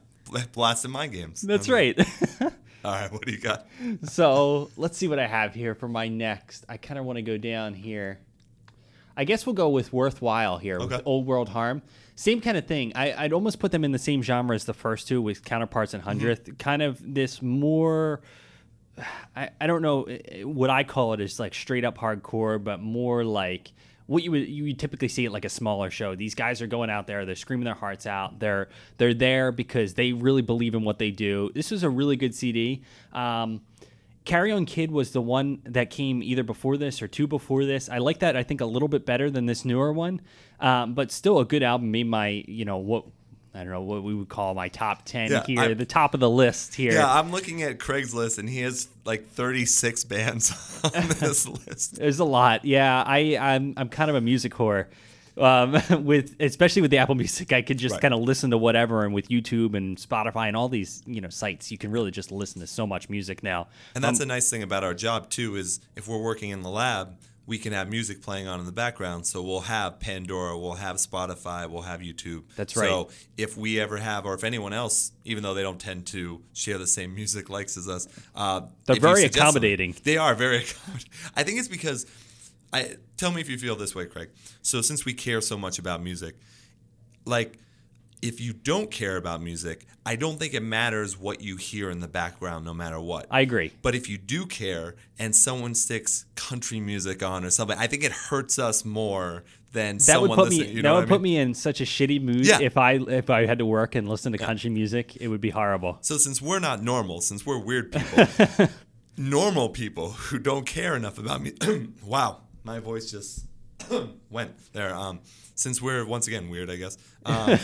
[0.52, 1.42] blasting mind games.
[1.42, 1.98] That's I'm right.
[1.98, 2.08] like,
[2.84, 3.66] All right, what do you got?
[4.04, 6.64] so let's see what I have here for my next.
[6.68, 8.18] I kind of want to go down here.
[9.16, 10.96] I guess we'll go with worthwhile here Okay.
[10.96, 11.82] with Old World Harm.
[12.16, 12.92] Same kind of thing.
[12.94, 15.92] I, I'd almost put them in the same genre as the first two with Counterparts
[15.92, 16.20] and 100th.
[16.42, 16.54] Mm-hmm.
[16.54, 18.22] Kind of this more.
[19.36, 22.80] I, I don't know eh, what I call it is like straight up hardcore, but
[22.80, 23.72] more like
[24.10, 26.16] what you would you would typically see at like a smaller show.
[26.16, 28.40] These guys are going out there, they're screaming their hearts out.
[28.40, 28.68] They're
[28.98, 31.52] they're there because they really believe in what they do.
[31.54, 32.82] This is a really good CD.
[33.12, 33.60] Um,
[34.24, 37.88] Carry On Kid was the one that came either before this or two before this.
[37.88, 38.36] I like that.
[38.36, 40.20] I think a little bit better than this newer one,
[40.58, 41.92] um, but still a good album.
[41.92, 43.04] Made my you know what
[43.54, 46.14] I don't know what we would call my top ten Yeah, here, I- the top
[46.14, 46.92] of the list here.
[46.92, 51.96] Yeah, I'm looking at Craigslist, and he has like 36 bands on this list.
[51.96, 52.64] There's a lot.
[52.64, 54.86] Yeah, I I'm I'm kind of a music whore.
[55.38, 58.02] Um, with especially with the Apple Music, I could just Right.
[58.02, 61.28] kind of listen to whatever, and with YouTube and Spotify and all these you know
[61.30, 63.68] sites, you can really just listen to so much music now.
[63.94, 66.68] And that's a nice thing about our job too is if we're working in the
[66.68, 67.16] lab,
[67.50, 69.26] we can have music playing on in the background.
[69.26, 72.44] So we'll have Pandora, we'll have Spotify, we'll have YouTube.
[72.54, 72.88] That's right.
[72.88, 76.42] So if we ever have, or if anyone else, even though they don't tend to
[76.52, 79.96] share the same music likes as us, uh, They're very them- accommodating.
[80.04, 81.10] they are very accommodating.
[81.34, 82.06] I think it's because
[82.72, 84.30] I tell me if you feel this way, Craig.
[84.62, 86.36] So since we care so much about music,
[87.24, 87.58] like
[88.22, 92.00] if you don't care about music, I don't think it matters what you hear in
[92.00, 93.26] the background, no matter what.
[93.30, 93.72] I agree.
[93.82, 98.04] But if you do care and someone sticks country music on or something, I think
[98.04, 100.68] it hurts us more than That someone would put listening.
[100.70, 101.34] me you that would what I put mean?
[101.34, 102.60] me in such a shitty mood Yeah.
[102.60, 105.16] if I if I had to work and listen to country music.
[105.20, 105.98] It would be horrible.
[106.00, 108.26] So since we're not normal, since we're weird people,
[109.16, 111.52] normal people who don't care enough about me.
[112.04, 113.44] wow, my voice just
[114.30, 114.94] went there.
[114.94, 115.20] Um,
[115.60, 116.96] since we're once again weird, I guess.
[117.26, 117.58] Um,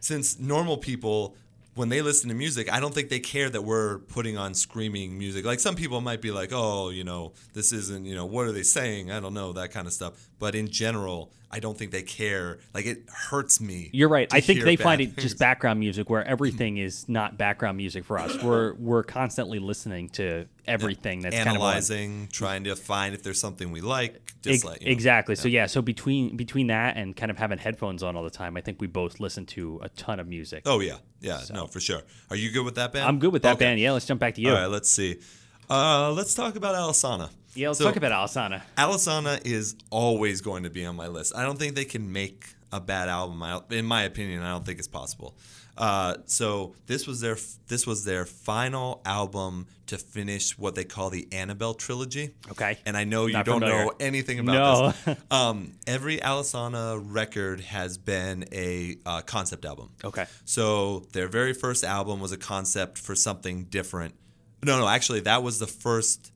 [0.00, 1.34] since normal people
[1.74, 5.16] when they listen to music, I don't think they care that we're putting on screaming
[5.18, 5.46] music.
[5.46, 8.52] Like some people might be like, "Oh, you know, this isn't, you know, what are
[8.52, 9.10] they saying?
[9.10, 12.60] I don't know, that kind of stuff." But in general, I don't think they care.
[12.72, 13.90] Like it hurts me.
[13.92, 14.26] You're right.
[14.32, 18.18] I think they find it just background music where everything is not background music for
[18.18, 18.42] us.
[18.42, 23.38] We're we're constantly listening to everything that's kind of analyzing, trying to find if there's
[23.40, 24.80] something we like, dislike.
[24.80, 24.92] you know.
[24.92, 25.34] exactly.
[25.34, 28.56] So yeah, so between between that and kind of having headphones on all the time,
[28.56, 30.62] I think we both listen to a ton of music.
[30.64, 32.00] Oh yeah, yeah, no, for sure.
[32.30, 33.06] Are you good with that band?
[33.06, 33.66] I'm good with that Okay.
[33.66, 33.78] band.
[33.78, 34.48] Yeah, let's jump back to you.
[34.48, 35.20] All right, let's see.
[35.68, 37.30] Uh, let's talk about Alesana.
[37.54, 38.62] Yeah, let's So- talk about Alesana.
[38.78, 41.34] Alesana is always going to be on my list.
[41.36, 43.42] I don't think they can make a bad album.
[43.42, 45.36] I- In my opinion, I don't think it's possible.
[45.76, 47.36] Uh, so this was their
[47.68, 52.34] this was their final album to finish what they call the Annabelle trilogy.
[52.50, 52.78] Okay.
[52.84, 53.86] And I know you Not don't familiar.
[53.86, 54.92] know anything about No.
[55.14, 55.18] this.
[55.30, 59.90] Um, every Alesana record has been a uh, concept album.
[60.04, 60.26] Okay.
[60.44, 64.14] So their very first album was a concept for something different.
[64.62, 66.31] No, no, actually, that was the first.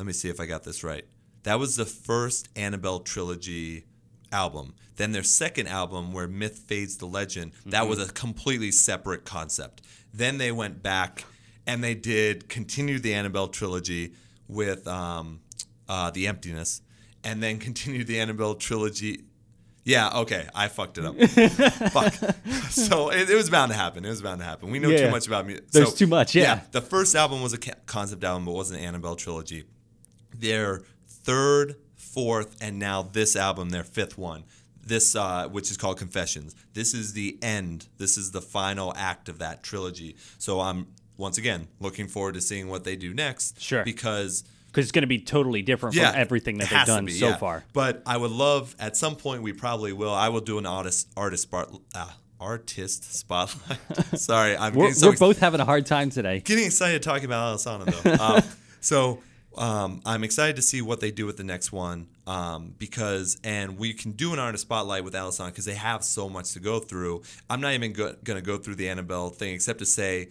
[0.00, 1.04] Let me see if I got this right.
[1.42, 3.84] That was the first Annabelle trilogy
[4.32, 4.72] album.
[4.96, 9.82] Then their second album, where Myth Fades to Legend, that was a completely separate concept.
[10.14, 11.26] Then they went back
[11.66, 14.14] and they did continue the Annabelle trilogy
[14.48, 15.40] with um,
[15.86, 16.80] uh, the Emptiness,
[17.22, 19.24] and then continued the Annabelle trilogy.
[19.84, 21.14] Yeah, okay, I fucked it up.
[21.92, 22.14] Fuck.
[22.70, 24.06] So it, it was bound to happen.
[24.06, 24.70] It was bound to happen.
[24.70, 25.04] We know Yeah.
[25.04, 25.70] too much about music.
[25.72, 26.60] There's too much, yeah.
[26.70, 29.64] The first album was a concept album, but wasn't an Annabelle trilogy.
[30.40, 34.44] Their third, fourth, and now this album, their fifth one.
[34.84, 36.54] This, uh, which is called Confessions.
[36.72, 37.86] This is the end.
[37.98, 40.16] This is the final act of that trilogy.
[40.38, 43.60] So I'm once again looking forward to seeing what they do next.
[43.60, 43.84] Sure.
[43.84, 47.28] Because Because it's going to be totally different from everything that they've done be, so
[47.28, 47.36] yeah.
[47.36, 47.62] far.
[47.72, 50.14] But I would love at some point we probably will.
[50.14, 52.08] I will do an artist artist spot, uh,
[52.40, 53.78] artist spotlight.
[54.18, 56.40] Sorry, I'm We're, getting so we're ex- both having a hard time today.
[56.40, 58.24] getting excited talking about Alesana though.
[58.24, 58.42] um,
[58.80, 59.22] so
[59.56, 63.78] um, I'm excited to see what they do with the next one um, because, and
[63.78, 66.78] we can do an artist spotlight with Alesana because they have so much to go
[66.78, 67.22] through.
[67.48, 70.28] I'm not even go- going to go through the Annabelle thing except to say,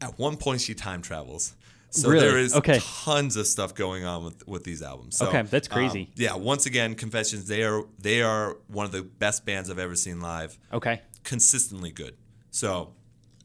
[0.00, 1.54] at one point she time travels.
[1.92, 2.24] So Really?
[2.26, 2.78] there is Okay.
[3.04, 5.16] tons of stuff going on with, with these albums.
[5.16, 6.10] So, Okay, that's um, crazy.
[6.14, 7.48] yeah, once again, Confessions.
[7.48, 11.00] They are they are one of the best bands I've ever seen live Okay.
[11.24, 12.16] consistently good.
[12.52, 12.92] So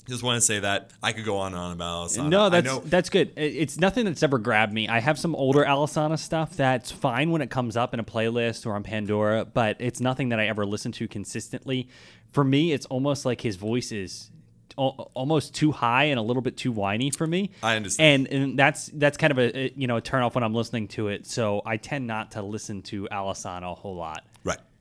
[0.08, 2.30] just want to say that I could go on and on about Alesana.
[2.30, 3.34] No, that's know, that's good.
[3.36, 4.88] It's nothing that's ever grabbed me.
[4.88, 8.66] I have some older Alesana stuff that's fine when it comes up in a playlist
[8.66, 11.90] or on Pandora, but it's nothing that I ever listen to consistently.
[12.32, 14.30] For me, it's almost like his voice is
[14.78, 17.52] almost too high and a little bit too whiny for me.
[17.64, 18.28] I understand.
[18.28, 20.54] And, and that's that's kind of a a, you know a turn off when I'm
[20.54, 21.26] listening to it.
[21.26, 24.24] So I tend not to listen to Alesana a whole lot.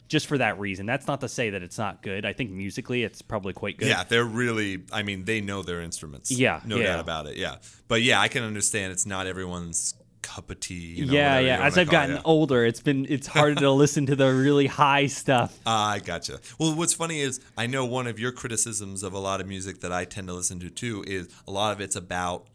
[0.09, 0.87] Just for that reason.
[0.87, 2.27] That's not to say that it's not good.
[2.27, 3.89] I think musically it's probably quite good.
[3.89, 4.83] Yeah, they're really.
[4.93, 6.31] I mean, they know their instruments.
[6.31, 6.85] Yeah, no yeah.
[6.85, 7.37] doubt about it.
[7.37, 7.57] Yeah,
[7.89, 10.75] but yeah, I can understand it's not everyone's cup of tea.
[10.75, 11.65] You know, yeah, yeah.
[11.65, 14.67] As I've call it, gotten older, it's been it's harder to listen to the really
[14.67, 15.57] high stuff.
[15.67, 16.41] Ah, I gotcha.
[16.59, 19.81] Well, what's funny is I know one of your criticisms of a lot of music
[19.81, 22.47] that I tend to listen to too is a lot of it's about,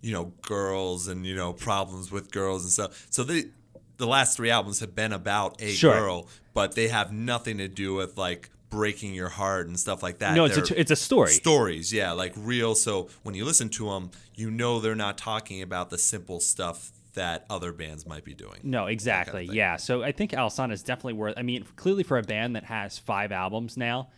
[0.00, 3.06] you know, girls and you know problems with girls and stuff.
[3.10, 3.50] So the
[3.96, 5.98] the last three albums have been about a Sure.
[5.98, 10.18] girl, but they have nothing to do with like breaking your heart and stuff like
[10.18, 10.34] that.
[10.34, 11.30] No, it's a, it's a story.
[11.30, 12.74] stories, yeah, like real.
[12.74, 16.90] So when you listen to them, you know they're not talking about the simple stuff
[17.14, 18.58] that other bands might be doing.
[18.64, 19.46] No, exactly.
[19.46, 19.56] thing.
[19.56, 19.76] yeah.
[19.76, 21.34] So I think Alesana is definitely worth.
[21.36, 24.08] I mean, clearly for a band that has five albums now,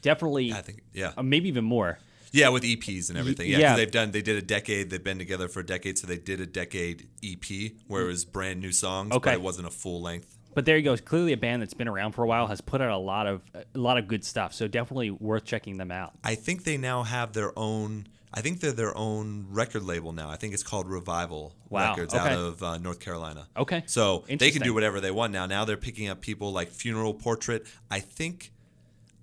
[0.00, 1.12] definitely, I think, yeah.
[1.16, 1.98] uh, maybe even more.
[2.36, 3.50] Yeah, with EPs and everything.
[3.50, 3.76] Yeah, yeah.
[3.76, 4.10] they've done.
[4.10, 4.90] They did a decade.
[4.90, 8.24] They've been together for a decade, so they did a decade EP where it was
[8.24, 9.30] brand new songs, Okay.
[9.30, 10.36] but it wasn't a full length.
[10.54, 10.96] But there you go.
[10.96, 13.42] Clearly, a band that's been around for a while has put out a lot of
[13.54, 14.54] a lot of good stuff.
[14.54, 16.12] So definitely worth checking them out.
[16.24, 18.06] I think they now have their own.
[18.32, 20.30] I think they're their own record label now.
[20.30, 22.32] I think it's called Revival Wow, Records okay.
[22.32, 23.48] out of uh, North Carolina.
[23.56, 23.82] Okay.
[23.86, 25.44] So they can do whatever they want now.
[25.44, 27.66] Now they're picking up people like Funeral Portrait.
[27.90, 28.52] I think.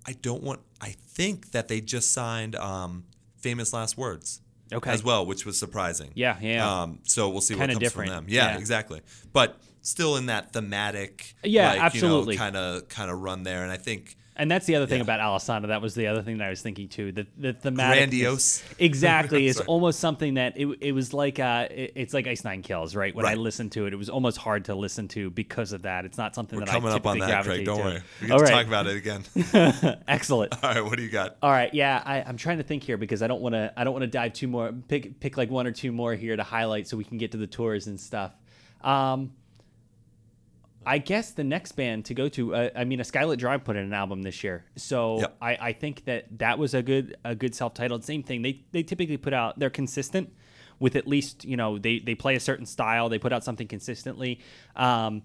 [0.06, 0.60] I don't want.
[0.80, 3.04] I think that they just signed um,
[3.36, 4.40] Famous Last Words.
[4.72, 4.90] Okay.
[4.90, 6.10] As well, which was surprising.
[6.14, 6.82] Yeah, yeah.
[6.82, 8.26] Um, so we'll see what Kinda comes different, from them.
[8.28, 8.58] Yeah, yeah.
[8.58, 9.02] exactly.
[9.32, 11.34] But still in that thematic.
[11.44, 12.36] Yeah, like, absolutely.
[12.36, 15.04] kind of, kind of run there, and I think And that's the other thing Yeah.
[15.04, 15.68] about Alesana.
[15.68, 17.12] That was the other thing that I was thinking too.
[17.12, 18.64] The the thematic Grandiose.
[18.80, 19.46] Exactly.
[19.46, 22.96] it's almost something that it, it was like uh it- it's like Ice Nine Kills,
[22.96, 23.14] right?
[23.14, 26.04] When I listened to it, it was almost hard to listen to because of that.
[26.04, 27.64] It's not something we're that coming I up on that, Craig.
[27.64, 27.84] Don't to.
[27.84, 28.02] worry.
[28.20, 28.50] We get right.
[28.50, 29.22] talk about it again.
[30.08, 30.52] Excellent.
[30.64, 31.36] All right, what do you got?
[31.40, 33.72] All right, yeah, I, I'm trying to think here because I don't want to.
[33.76, 34.72] I don't want to dive two more.
[34.88, 37.38] Pick pick like one or two more here to highlight so we can get to
[37.38, 38.32] the tours and stuff.
[38.82, 39.32] Um,
[40.86, 43.76] I guess the next band to go to, uh, I mean, a Skylit Drive put
[43.76, 45.36] in an album this year, so Yep.
[45.40, 48.04] I, I think that that was a good a good self titled.
[48.04, 48.42] Same thing.
[48.42, 50.32] They they typically put out they're consistent
[50.78, 53.08] with at least you know they they play a certain style.
[53.08, 54.40] They put out something consistently.
[54.76, 55.22] Um,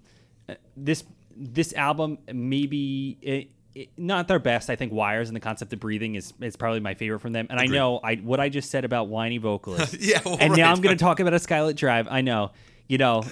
[0.48, 1.04] uh, this
[1.36, 3.18] this album maybe.
[3.22, 4.70] It, it, not their best.
[4.70, 7.48] I think Wires and the concept of breathing is is probably my favorite from them.
[7.50, 7.76] And Agreed.
[7.76, 9.96] I know I what I just said about whiny vocalists.
[10.00, 10.72] Yeah, well, and now.
[10.72, 12.08] I'm going to talk about a Skylit Drive.
[12.10, 12.52] I know.
[12.90, 13.24] You know,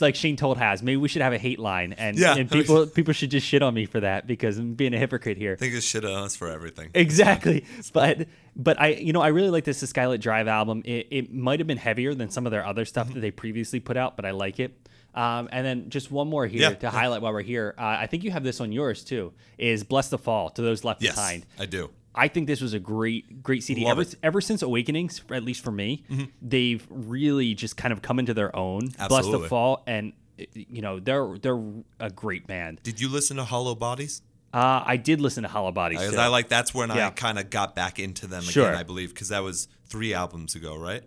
[0.00, 2.36] like Shane told has, maybe we should have a hate line, and, Yeah.
[2.36, 5.36] and people people should just shit on me for that because I'm being a hypocrite
[5.36, 5.54] here.
[5.54, 6.88] I think it's shit on us for everything.
[6.94, 10.82] Exactly, but but I you know I really like this the Skylit Drive album.
[10.84, 13.80] It, it might have been heavier than some of their other stuff that they previously
[13.80, 14.78] put out, but I like it.
[15.14, 16.90] Um, and then just one more here Yeah, to yeah.
[16.90, 17.74] highlight while we're here.
[17.76, 19.32] Uh, I think you have this on yours too.
[19.58, 21.44] Is "Bless the Fall" to those left Yes, behind.
[21.58, 21.90] I do.
[22.14, 23.86] I think this was a great, great CD.
[23.86, 24.04] Ever.
[24.04, 24.20] Mm-hmm.
[24.22, 26.04] ever since Awakenings, at least for me,
[26.40, 28.88] they've really just kind of come into their own.
[28.98, 29.30] Absolutely.
[29.30, 29.48] Bless the.
[29.48, 30.12] Fall, and
[30.54, 31.62] you know they're they're
[32.00, 32.82] a great band.
[32.82, 34.22] Did you listen to Hollow Bodies?
[34.52, 35.98] Uh, I did listen to Hollow Bodies.
[36.00, 36.16] Because.
[36.16, 38.66] I like that's when I kind of got back into them Sure.
[38.68, 38.78] again.
[38.78, 41.02] I believe because that was three albums ago, right?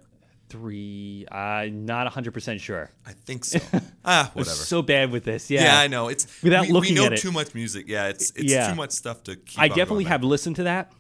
[0.56, 1.26] Three.
[1.32, 2.90] Uh, not hundred percent sure.
[3.06, 3.60] I think so.
[4.06, 4.56] ah, whatever.
[4.56, 5.50] so bad with this.
[5.50, 5.80] Yeah, yeah.
[5.80, 6.08] I know.
[6.08, 7.20] It's Without we, looking we know at it.
[7.20, 7.86] too much music.
[7.88, 8.70] Yeah, it's it's Yeah.
[8.70, 9.60] too much stuff to keep.
[9.60, 10.92] I on definitely have listened to that.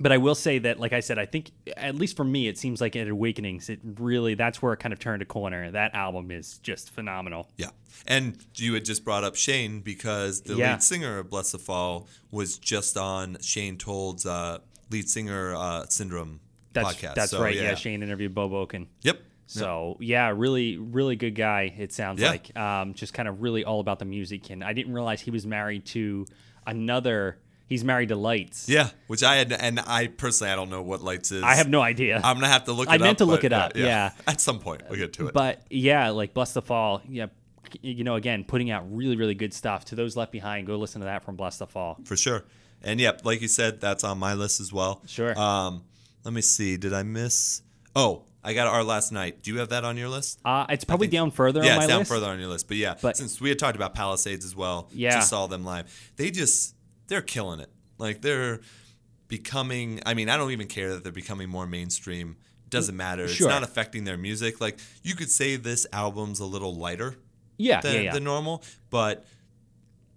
[0.00, 2.56] But I will say that, like I said, I think at least for me, it
[2.56, 5.72] seems like at Awakenings, it really that's where it kind of turned a corner.
[5.72, 7.50] That album is just phenomenal.
[7.56, 7.70] Yeah,
[8.06, 10.72] and you had just brought up Shane because the Yeah.
[10.74, 14.58] lead singer of Bless the Fall was just on Shane Told's uh,
[14.88, 16.38] lead singer uh, syndrome
[16.72, 17.14] That's podcast.
[17.14, 17.54] that's So, right.
[17.56, 17.74] Yeah.
[17.74, 18.86] Shane interviewed Beau Bokan.
[19.02, 19.20] Yep.
[19.46, 21.74] So yeah, really, really good guy.
[21.78, 22.30] It sounds Yeah.
[22.30, 24.50] like um, just kind of really all about the music.
[24.50, 26.26] And I didn't realize he was married to
[26.66, 27.38] another.
[27.66, 28.68] He's married to Lights.
[28.68, 31.42] Yeah, which I had, and I personally I don't know what lights is.
[31.42, 32.16] I have no idea.
[32.24, 32.88] I'm gonna have to look.
[32.88, 32.92] It up.
[32.92, 34.12] I up, meant to look but, it up, yeah.
[34.26, 35.34] At some point, we'll get to it.
[35.34, 37.02] But yeah, like Bless the Fall.
[37.08, 37.26] Yeah,
[37.82, 39.84] you know, again, putting out really, really good stuff.
[39.86, 41.98] To those left behind, go listen to that from Bless the Fall.
[42.04, 42.44] for sure.
[42.82, 45.02] And yep, like you said, that's on my list as well.
[45.06, 45.38] Sure.
[45.38, 45.82] Um,
[46.28, 46.76] let me see.
[46.76, 47.62] Did I miss?
[47.96, 49.42] Oh, I got our last night.
[49.42, 50.40] Do you have that on your list?
[50.44, 52.10] Uh, it's probably down further yeah, on my it's down list.
[52.10, 52.68] further on your list.
[52.68, 55.12] But yeah, But- since we had talked about Palisades as well, Yeah.
[55.14, 56.12] just saw them live.
[56.16, 56.74] They just
[57.06, 57.70] they're killing it.
[57.96, 58.60] Like they're
[59.28, 60.00] becoming.
[60.04, 62.36] I mean, I don't even care that they're becoming more mainstream.
[62.68, 63.26] Doesn't matter.
[63.26, 63.46] Sure.
[63.48, 64.60] It's not affecting their music.
[64.60, 67.16] Like you could say this album's a little lighter
[67.56, 68.12] Yeah, than, yeah, yeah.
[68.12, 69.24] than normal, but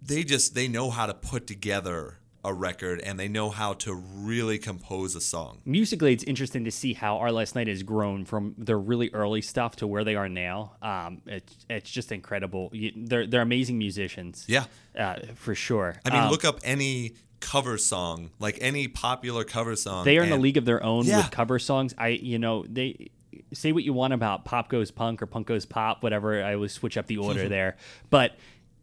[0.02, 3.94] they just they know how to put together a record and they know how to
[3.94, 5.60] really compose a song.
[5.64, 9.40] Musically, it's interesting to see how Our Last Night has grown from their really early
[9.42, 10.72] stuff to where they are now.
[10.82, 12.68] Um, it's it's just incredible.
[12.72, 14.44] You, they're they're amazing musicians.
[14.48, 14.64] Yeah.
[14.98, 15.96] uh, for sure.
[16.04, 20.04] I mean, Um, look up any cover song, like any popular cover song.
[20.04, 21.18] they are in a league of their own Yeah.
[21.18, 21.94] with cover songs.
[21.98, 23.10] I, you know, they
[23.52, 26.42] say what you want about pop goes punk or punk goes pop, whatever.
[26.42, 27.76] I always switch up the order there,
[28.10, 28.36] but.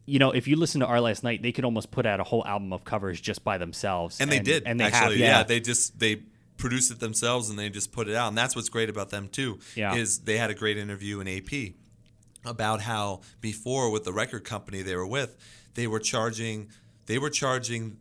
[0.10, 2.24] You know, if you listen to Our Last Night, they could almost put out a
[2.24, 4.64] whole album of covers just by themselves, And they did.
[4.66, 5.44] and they actually, have, yeah.
[5.44, 6.24] They just they
[6.58, 8.28] produced it themselves and they just put it out.
[8.30, 9.60] And that's what's great about them too.
[9.76, 9.96] Yeah.
[9.96, 11.74] Is they had a great interview in AP
[12.46, 15.38] about how before with the record company they were with,
[15.76, 16.70] they were charging
[17.06, 17.98] they were charging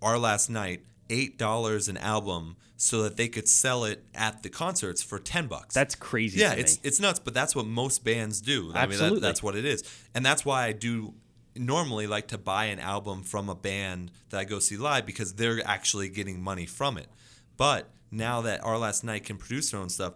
[0.00, 4.48] our last night eight dollars an album so that they could sell it at the
[4.48, 5.74] concerts for ten bucks.
[5.74, 6.40] That's crazy.
[6.40, 6.88] yeah, it's me.
[6.88, 8.70] it's nuts, but that's what most bands do.
[8.74, 9.20] I mean, Absolutely.
[9.20, 9.84] that, that's what it is,
[10.14, 11.14] and that's why I do
[11.56, 15.34] normally like to buy an album from a band that I go see live because
[15.34, 17.08] they're actually getting money from it.
[17.56, 20.14] But now that Our Last Night can produce their own stuff,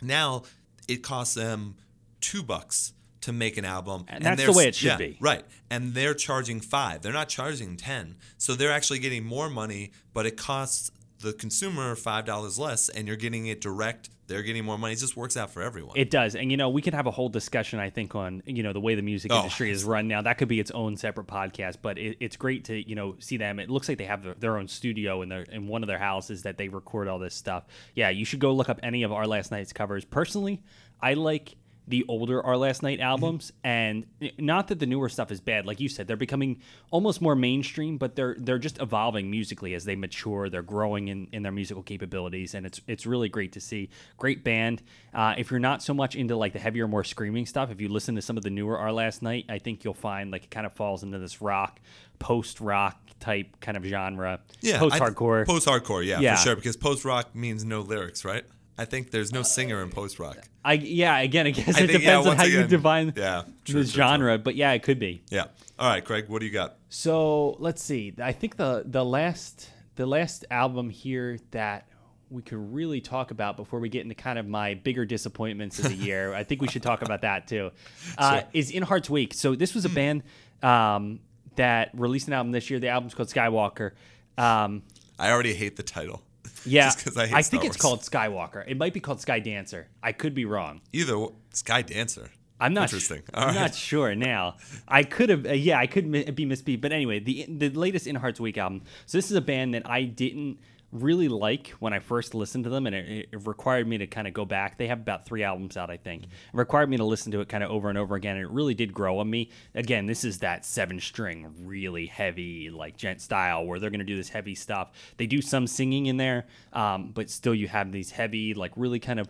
[0.00, 0.42] now
[0.88, 1.76] it costs them
[2.20, 2.92] two bucks
[3.22, 5.16] to make an album, And that's the way it should yeah, be.
[5.20, 7.02] Right, and they're charging five.
[7.02, 11.94] They're not charging ten, so they're actually getting more money, but it costs the consumer
[11.94, 14.10] five dollars less, and you're getting it direct.
[14.32, 14.94] They're getting more money.
[14.94, 15.96] It just works out for everyone.
[15.96, 17.78] It does, and you know we could have a whole discussion.
[17.78, 19.38] I think on you know the way the music Oh.
[19.38, 20.22] industry is run now.
[20.22, 21.76] That could be its own separate podcast.
[21.82, 23.58] But it, it's great to you know see them.
[23.60, 25.98] It looks like they have their, their own studio in their in one of their
[25.98, 27.64] houses that they record all this stuff.
[27.94, 30.04] Yeah, you should go look up any of our last night's covers.
[30.04, 30.62] Personally,
[31.00, 31.56] I like
[31.92, 34.06] the older Our Last Night albums, and
[34.38, 35.66] not that the newer stuff is bad.
[35.66, 39.84] Like you said, they're becoming almost more mainstream, but they're they're just evolving musically as
[39.84, 40.48] they mature.
[40.48, 43.90] They're growing in, in their musical capabilities, and it's it's really great to see.
[44.16, 44.82] Great band.
[45.12, 47.88] Uh, if you're not so much into like the heavier, more screaming stuff, if you
[47.90, 50.50] listen to some of the newer Our Last Night, I think you'll find like it
[50.50, 51.78] kind of falls into this rock,
[52.18, 54.40] post rock type kind of genre.
[54.62, 55.44] yeah, post hardcore.
[55.46, 56.36] Post hardcore, yeah, Yeah.
[56.36, 56.56] for sure.
[56.56, 58.44] Because post rock means no lyrics, right?
[58.78, 60.38] I think there's no singer in post rock.
[60.64, 63.12] I yeah, again, I guess I it think, yeah, depends on once how you define
[63.16, 63.84] yeah, the true, true, true.
[63.84, 65.22] genre, but yeah, it could be.
[65.30, 65.46] Yeah.
[65.78, 66.76] All right, Craig, what do you got?
[66.88, 68.14] So let's see.
[68.22, 71.86] I think the the last the last album here that
[72.30, 75.84] we could really talk about before we get into kind of my bigger disappointments of
[75.86, 76.32] the year.
[76.34, 77.70] I think we should talk about that too.
[78.18, 78.48] Uh, Sure.
[78.54, 79.34] Is In Hearts Wake.
[79.34, 80.22] So this was a band
[80.62, 81.20] um,
[81.56, 82.80] that released an album this year.
[82.80, 83.92] The album's called Skywalker.
[84.38, 84.82] Um,
[85.18, 86.22] I already hate the title.
[86.64, 88.64] Yeah, I hate think it's called Skywalker.
[88.66, 89.88] It might be called Sky Dancer.
[90.02, 90.80] I could be wrong.
[90.92, 92.30] Either Sky Dancer.
[92.60, 93.22] I'm not Interesting.
[93.22, 93.54] Sh- I'm right.
[93.54, 94.56] not sure now.
[94.86, 96.80] I could have, uh, yeah, I could mi- be misspeak.
[96.80, 98.82] But anyway, the the latest In Hearts Wake album.
[99.06, 100.58] So this is a band that I didn't
[100.92, 104.28] really like when I first listened to them, and it, it required me to kind
[104.28, 104.76] of go back.
[104.76, 106.24] They have about three albums out, I think.
[106.24, 108.50] It required me to listen to it kind of over and over again, and it
[108.50, 109.50] really did grow on me.
[109.74, 114.04] Again, this is that seven string, really heavy, like djent style, where they're going to
[114.04, 114.92] do this heavy stuff.
[115.16, 119.00] They do some singing in there, um, but still you have these heavy, like really
[119.00, 119.28] kind of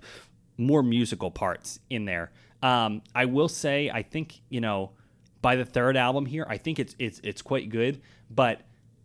[0.58, 2.32] more musical parts in there.
[2.62, 4.92] Um, I will say, I think you know,
[5.40, 8.00] by the third album here, I think it's it's it's quite good.
[8.30, 8.62] But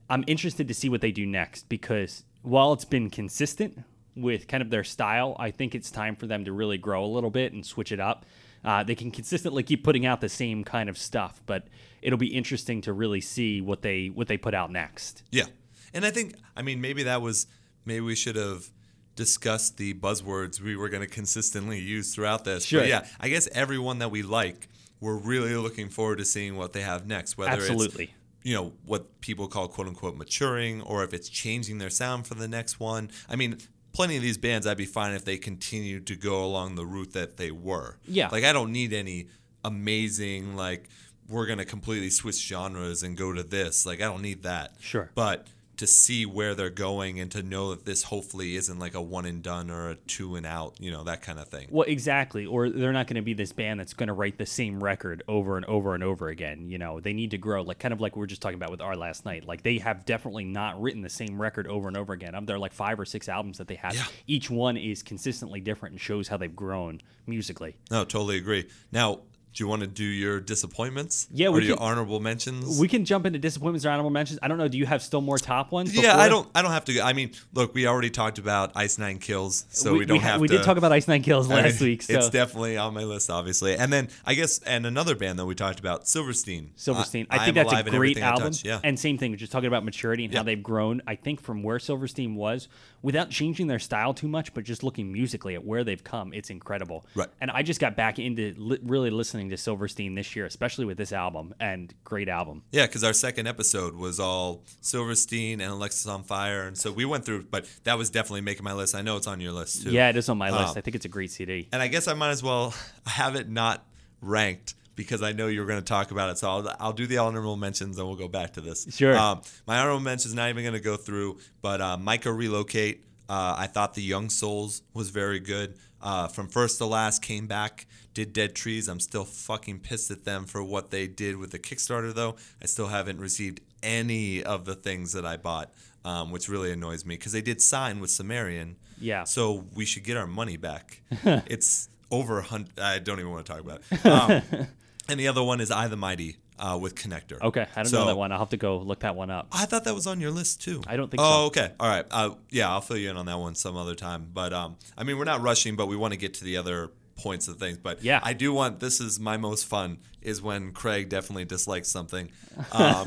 [0.09, 3.83] I'm interested to see what they do next because while it's been consistent
[4.15, 7.07] with kind of their style, I think it's time for them to really grow a
[7.07, 8.25] little bit and switch it up.
[8.63, 11.67] Uh, they can consistently keep putting out the same kind of stuff, but
[12.01, 15.23] it'll be interesting to really see what they what they put out next.
[15.31, 15.45] Yeah.
[15.93, 17.47] And I think, I mean, maybe that was,
[17.85, 18.69] maybe we should have
[19.15, 22.65] discussed the buzzwords we were going to consistently use throughout this.
[22.65, 22.81] Sure.
[22.81, 24.67] But yeah, I guess everyone that we like,
[24.99, 27.37] we're really looking forward to seeing what they have next.
[27.37, 28.13] Whether Absolutely.
[28.43, 32.35] You know, what people call quote unquote maturing or if it's changing their sound for
[32.35, 33.11] the next one.
[33.29, 33.57] I mean,
[33.93, 37.13] plenty of these bands, I'd be fine if they continued to go along the route
[37.13, 37.97] that they were.
[38.07, 38.29] Yeah.
[38.31, 39.27] Like, I don't need any
[39.63, 40.87] amazing, like,
[41.27, 43.85] we're going to completely switch genres and go to this.
[43.85, 44.75] Like, I don't need that.
[44.79, 45.11] Sure.
[45.13, 49.01] But to see where they're going and to know that this hopefully isn't like a
[49.01, 51.67] one and done or a two and out, you know, that kind of thing.
[51.69, 52.45] Well, exactly.
[52.45, 55.23] Or they're not going to be this band that's going to write the same record
[55.27, 56.67] over and over and over again.
[56.69, 58.71] You know, they need to grow, like kind of like we were just talking about
[58.71, 59.45] with our last night.
[59.45, 62.33] Like they have definitely not written the same record over and over again.
[62.33, 63.93] Um, There are like five or six albums that they have.
[63.93, 64.05] Yeah.
[64.25, 67.75] Each one is consistently different and shows how they've grown musically.
[67.91, 68.67] No, totally agree.
[68.91, 69.19] Now,
[69.57, 71.27] do you want to do your disappointments?
[71.31, 72.79] Yeah, or we your can- honorable mentions.
[72.79, 74.37] We can jump into disappointments or honorable mentions.
[74.43, 74.67] I don't know.
[74.67, 75.95] Do you have still more top ones?
[75.95, 76.19] yeah, before?
[76.21, 76.49] I don't.
[76.53, 77.01] I don't have to.
[77.01, 80.41] I mean, look, we already talked about Ice Nine Kills, so we, don't ha- have
[80.41, 80.57] we to.
[80.57, 82.03] did talk about Ice Nine Kills I mean, last week.
[82.03, 83.75] So it's definitely on my list, obviously.
[83.75, 86.73] And then I guess, and another band that we talked about, Silverstein.
[86.75, 87.25] Silverstein.
[87.31, 88.53] I, I, think that's a great album.
[88.63, 88.79] Yeah.
[88.83, 90.39] And same thing, just talking about maturity and Yeah.
[90.39, 91.01] how they've grown.
[91.07, 92.67] I think from where Silverstein was,
[93.01, 96.51] without changing their style too much, but just looking musically at where they've come, it's
[96.51, 97.07] incredible.
[97.15, 97.29] Right.
[97.41, 100.97] And I just got back into li- really listening to Silverstein this year, especially with
[100.97, 101.53] this album.
[101.59, 102.63] And great album.
[102.71, 107.43] Yeah, because our second episode was all Silverstein and Alexisonfire, and so we went through.
[107.43, 108.95] But that was definitely making my list.
[108.95, 109.91] I know it's on your list too.
[109.91, 110.71] Yeah, it is on my list.
[110.71, 111.67] Um, I think it's a great CD.
[111.71, 112.73] and I guess I might as well
[113.05, 113.85] have it not
[114.21, 116.39] ranked because I know you're going to talk about it.
[116.39, 118.87] So I'll, I'll do the honorable mentions and we'll go back to this.
[118.89, 119.15] Sure.
[119.15, 123.03] Um, my honorable mentions not even going to go through, but uh, Myka Relocate.
[123.29, 125.75] Uh, I thought the Young Souls was very good.
[126.01, 128.87] Uh, from first to last, came back, did Dead Trees.
[128.87, 132.35] I'm still fucking pissed at them for what they did with the Kickstarter, though.
[132.61, 135.71] I still haven't received any of the things that I bought,
[136.05, 138.77] um, which really annoys me because they did sign with Sumerian.
[138.99, 139.23] Yeah.
[139.23, 141.01] So we should get our money back.
[141.23, 142.79] it's over a hundred.
[142.79, 144.05] I don't even want to talk about it.
[144.05, 144.67] Um,
[145.09, 147.41] and the other one is I the Mighty uh, with Connector.
[147.41, 148.31] Okay, I don't So- know that one.
[148.31, 149.47] I'll have to go look that one up.
[149.51, 150.81] I thought that was on your list too.
[150.87, 151.45] I don't think oh, so.
[151.47, 151.71] okay.
[151.79, 152.05] All right.
[152.09, 154.29] Uh, yeah, I'll fill you in on that one some other time.
[154.33, 156.89] But um, I mean, we're not rushing, but we want to get to the other
[157.15, 157.77] points of things.
[157.77, 158.19] But Yeah.
[158.23, 158.79] I do want.
[158.79, 162.29] This is my most fun is when Craig definitely dislikes something.
[162.71, 163.05] Um,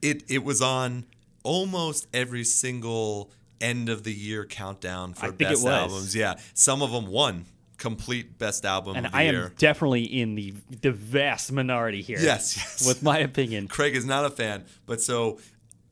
[0.00, 1.04] it it was on
[1.42, 6.14] almost every single end of the year countdown for I think it best albums.
[6.14, 7.46] Yeah, some of them won
[7.82, 12.18] complete best album And of the I am definitely in the the vast minority here.
[12.20, 12.86] Yes, yes.
[12.86, 13.66] With my opinion.
[13.76, 15.40] Craig is not a fan, but so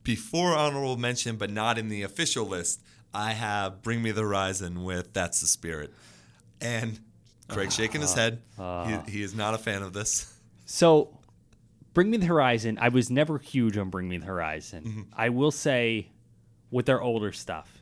[0.05, 2.81] before honorable mention, but not in the official list,
[3.13, 5.93] I have "Bring Me the Horizon" with "That's the Spirit,"
[6.61, 7.01] and
[7.49, 8.41] Craig shaking his head.
[8.57, 10.33] he, he is not a fan of this.
[10.67, 11.19] So,
[11.93, 14.85] Bring Me the Horizon, I was never huge on Bring Me the Horizon.
[14.85, 15.03] Mm-hmm.
[15.13, 16.07] I will say,
[16.71, 17.80] with their older stuff,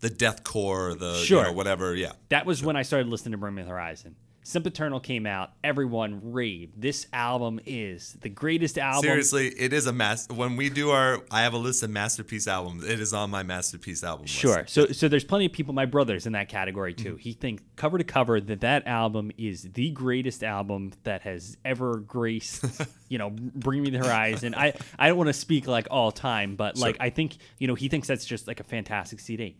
[0.00, 1.44] The deathcore, the you Sure.
[1.44, 1.94] know, whatever.
[1.94, 4.14] Yeah, that was when I started listening to Bring Me the Horizon.
[4.44, 6.80] Sempiternal came out, everyone raved.
[6.80, 9.02] This album is the greatest album.
[9.02, 10.26] seriously, it is a mass.
[10.30, 12.82] When we do our, I have a list of masterpiece albums.
[12.88, 14.22] It is on my masterpiece album.
[14.22, 14.34] list.
[14.34, 14.64] Sure.
[14.66, 17.10] So so there's plenty of people, my brother's in that category too.
[17.10, 17.18] Mm-hmm.
[17.18, 21.98] He thinks cover to cover that that album is the greatest album that has ever
[21.98, 22.64] graced,
[23.10, 24.54] you know, Bring Me the Horizon.
[24.54, 27.74] I I don't want to speak like all time, but like I think you know
[27.74, 29.58] he thinks that's just like a fantastic CD.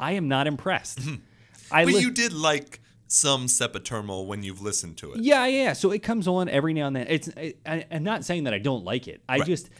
[0.00, 1.00] I am not impressed.
[1.02, 1.14] Hmm.
[1.70, 5.20] I But li- you did like some Sempiternal when you've listened to it.
[5.20, 5.72] yeah, yeah.
[5.72, 7.06] So it comes on every now and then.
[7.08, 9.22] It's I, I, I'm not saying that I don't like it.
[9.28, 9.46] I Right.
[9.46, 9.70] just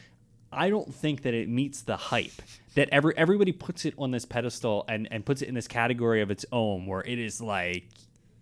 [0.53, 2.33] I don't think that it meets the hype
[2.75, 6.23] that every everybody puts it on this pedestal and and puts it in this category
[6.23, 7.85] of its own, where it is like,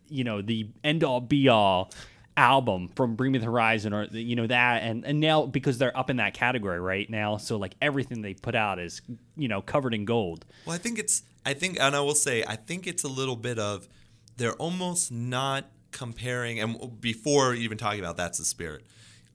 [0.08, 1.90] you know, the end all be all
[2.36, 5.96] album from Bring Me the Horizon or you know that and and now because they're
[5.96, 9.00] up in that category right now, so like everything they put out is
[9.36, 10.44] you know covered in gold.
[10.66, 13.36] Well, I think it's I think and I will say I think it's a little
[13.36, 13.88] bit of
[14.36, 18.84] they're almost not comparing and before even talking about that's the spirit.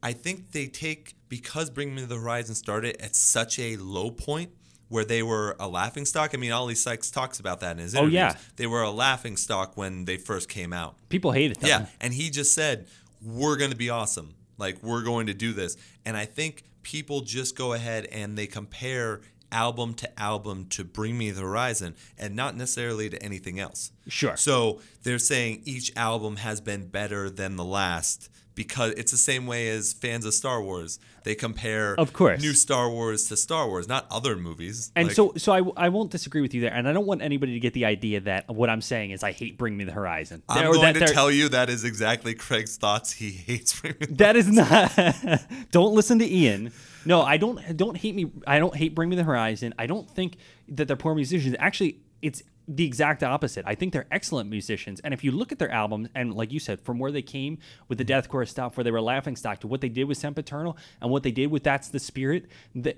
[0.03, 4.51] I think they take because Bring Me the Horizon started at such a low point
[4.89, 6.31] where they were a laughing stock.
[6.33, 8.19] I mean, Oli Sykes talks about that in his oh, interviews.
[8.19, 8.35] Oh, yeah.
[8.57, 10.97] They were a laughing stock when they first came out.
[11.07, 11.69] People hated them.
[11.69, 12.87] Yeah, and he just said,
[13.21, 14.35] "We're going to be awesome.
[14.57, 18.47] Like we're going to do this." And I think people just go ahead and they
[18.47, 19.21] compare
[19.51, 23.91] album to album to Bring Me the Horizon and not necessarily to anything else.
[24.07, 24.35] Sure.
[24.37, 29.47] So they're saying each album has been better than the last because it's the same
[29.47, 30.99] way as fans of Star Wars.
[31.23, 32.41] They compare Of course.
[32.41, 34.91] new Star Wars to Star Wars, not other movies.
[34.95, 37.21] And Like, so, so I, I won't disagree with you there, and I don't want
[37.21, 39.91] anybody to get the idea that what I'm saying is I hate Bring Me the
[39.91, 40.43] Horizon.
[40.49, 43.11] I'm Or going to tell you that is exactly Craig's thoughts.
[43.13, 45.67] He hates Bring Me the Horizon That is not.
[45.71, 46.71] don't listen to Ian.
[47.05, 47.77] No, I don't.
[47.77, 48.31] Don't hate me.
[48.45, 49.73] I don't hate Bring Me the Horizon.
[49.77, 50.37] I don't think
[50.69, 51.55] that they're poor musicians.
[51.59, 53.65] Actually, it's the exact opposite.
[53.67, 54.99] I think they're excellent musicians.
[55.01, 57.57] And if you look at their albums, and like you said, from where they came
[57.87, 60.77] with the deathcore stuff, where they were laughing stock, to what they did with Sempiternal,
[61.01, 62.45] and what they did with That's the Spirit,
[62.75, 62.95] they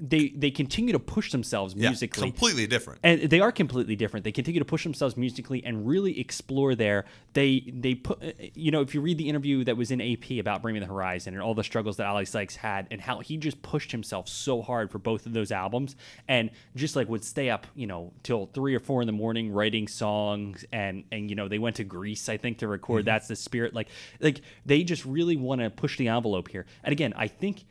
[0.00, 2.28] they, they continue to push themselves musically.
[2.28, 3.00] Yeah, completely different.
[3.02, 4.24] and they are completely different.
[4.24, 7.04] They continue to push themselves musically and really explore there.
[7.34, 10.38] They they put uh, you know if you read the interview that was in AP
[10.40, 13.20] about Bring Me the Horizon and all the struggles that Oli Sykes had and how
[13.20, 15.96] he just pushed himself so hard for both of those albums
[16.28, 19.52] and just like would stay up you know till three or four in the morning
[19.52, 23.06] writing songs and and you know they went to Greece I think to record mm-hmm.
[23.06, 23.88] That's the Spirit like
[24.20, 26.66] like they just really want to push the envelope here.
[26.82, 27.64] And again, I think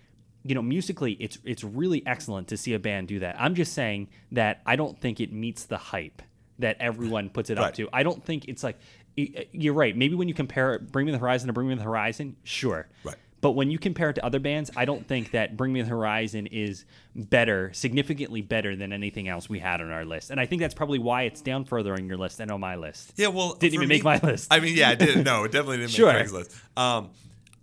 [0.43, 3.35] you know, musically, it's it's really excellent to see a band do that.
[3.39, 6.21] I'm just saying that I don't think it meets the hype
[6.59, 7.87] that everyone puts it up to.
[7.93, 8.77] I don't think it's like
[9.15, 9.95] you're right.
[9.95, 12.87] Maybe when you compare it, Bring Me the Horizon to Bring Me the Horizon, sure.
[13.03, 13.15] Right.
[13.41, 15.87] But when you compare it to other bands, I don't think that Bring Me the
[15.87, 16.83] Horizon is
[17.15, 20.29] better, significantly better than anything else we had on our list.
[20.29, 22.75] And I think that's probably why it's down further on your list than on my
[22.75, 23.13] list.
[23.15, 24.47] Yeah, well, Didn't even make my list.
[24.51, 25.23] I mean, yeah, I didn't.
[25.23, 26.07] No, it definitely didn't Sure.
[26.07, 26.51] make Craig's list.
[26.75, 27.11] Um,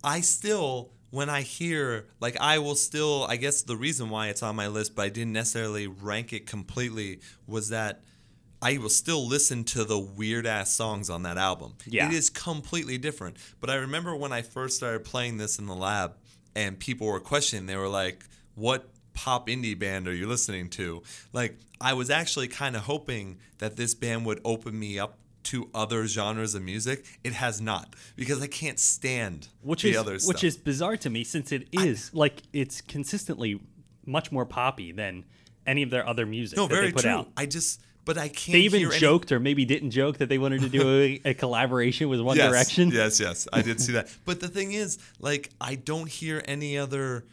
[0.03, 3.25] I still, when I hear, like, I will still.
[3.29, 6.45] I guess the reason why it's on my list, but I didn't necessarily rank it
[6.45, 8.01] completely, was that
[8.61, 11.75] I will still listen to the weird ass songs on that album.
[11.85, 12.07] Yeah.
[12.07, 13.37] it is completely different.
[13.59, 16.15] But I remember when I first started playing this in the lab,
[16.55, 17.67] and people were questioning.
[17.67, 21.01] They were like, "What?" pop indie band are you listening to?
[21.33, 25.17] Like, I was actually kind of hoping that this band would open me up
[25.47, 27.05] to other genres of music.
[27.23, 31.09] It has not because I can't stand which the is other which is bizarre to
[31.09, 33.59] me since it is like it's consistently
[34.05, 35.25] much more poppy than
[35.67, 37.11] any of their other music no, that very they put true.
[37.11, 37.29] out.
[37.35, 38.53] I just, but I can't.
[38.53, 41.21] They even hear any- joked or maybe didn't joke that they wanted to do a,
[41.29, 42.89] a collaboration with One yes, Direction.
[42.89, 44.09] Yes, yes, I did see that.
[44.25, 47.25] But the thing is, like, I don't hear any other.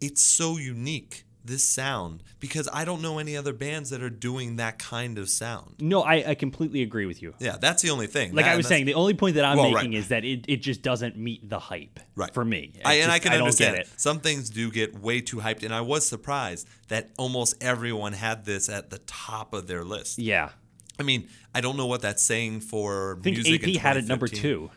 [0.00, 4.56] It's so unique this sound because I don't know any other bands that are doing
[4.56, 5.76] that kind of sound.
[5.80, 7.34] No, I, I completely agree with you.
[7.38, 8.34] Yeah, that's the only thing.
[8.34, 9.98] Like That- I was saying, the only point that I'm Well, making right.
[9.98, 12.32] is that it, it just doesn't meet the hype Right.
[12.34, 12.72] for me.
[12.84, 13.88] I, and I can don't understand it.
[13.96, 18.44] Some things do get way too hyped, and I was surprised that almost everyone had
[18.44, 20.18] this at the top of their list.
[20.18, 20.50] Yeah,
[20.98, 23.62] I mean, I don't know what that's saying for I think music.
[23.66, 24.70] AP had it number two.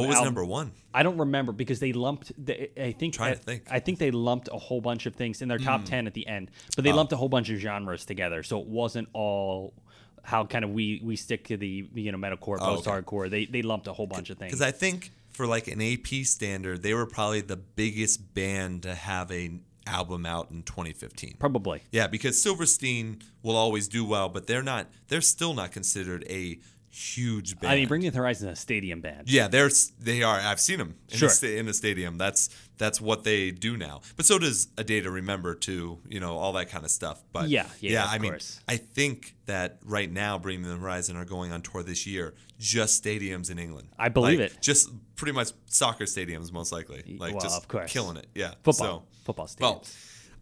[0.00, 0.72] What was album- number one?
[0.92, 2.32] I don't remember because they lumped.
[2.42, 3.20] They, I think.
[3.20, 3.64] I, to think.
[3.70, 5.86] I think they lumped a whole bunch of things in their top hmm.
[5.86, 6.96] ten at the end, but they Oh.
[6.96, 9.74] lumped a whole bunch of genres together, so it wasn't all
[10.22, 13.00] how kind of we we stick to the you know metalcore, Oh, post okay.
[13.02, 13.30] hardcore.
[13.30, 14.52] They they lumped a whole bunch of things.
[14.52, 18.94] Because I think for like an AP standard, they were probably the biggest band to
[18.94, 21.36] have a album out in 2015.
[21.38, 21.82] Probably.
[21.90, 24.86] Yeah, because Silverstein will always do well, but they're not.
[25.08, 26.58] They're still not considered a
[26.94, 27.72] huge band.
[27.72, 29.30] I mean, Bring Me the Horizon is a stadium band.
[29.30, 30.38] Yeah, they're they are.
[30.38, 31.28] I've seen them in, Sure.
[31.28, 32.16] the, sta- in the stadium.
[32.18, 34.00] That's that's what they do now.
[34.16, 35.98] But so does a day to remember too.
[36.08, 37.22] You know all that kind of stuff.
[37.32, 38.36] But Yeah, yeah, of I mean.
[38.68, 42.34] I think that right now, Bring Me the Horizon are going on tour this year,
[42.58, 43.88] just stadiums in England.
[43.98, 44.58] I believe Like, it.
[44.62, 47.16] Just pretty much soccer stadiums, most likely.
[47.18, 47.92] Like well, just of course.
[47.92, 48.26] killing it.
[48.34, 48.74] Yeah, Football.
[48.74, 49.60] So, Football stadiums.
[49.60, 49.84] well,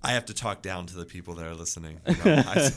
[0.04, 2.00] I have to talk down to the people that are listening.
[2.08, 2.42] you know.
[2.46, 2.70] I-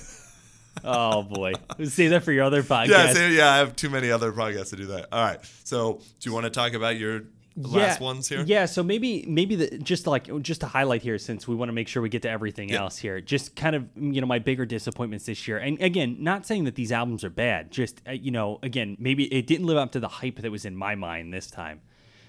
[0.84, 1.54] oh boy,
[1.86, 3.16] say that for your other podcast.
[3.16, 3.52] yeah, yeah.
[3.52, 5.08] I have too many other podcasts to do that.
[5.12, 5.40] All right.
[5.64, 7.24] So, do you want to talk about your
[7.58, 8.44] last ones here?
[8.46, 11.70] Yeah, so maybe maybe the just to like just to highlight here since we want
[11.70, 12.82] to make sure we get to everything Yeah.
[12.82, 13.22] else here.
[13.22, 15.58] Just kind of you know my bigger disappointments this year.
[15.58, 17.72] And again, not saying that these albums are bad.
[17.72, 20.66] Just uh, you know, again, maybe it didn't live up to the hype that was
[20.66, 21.82] in my mind this time.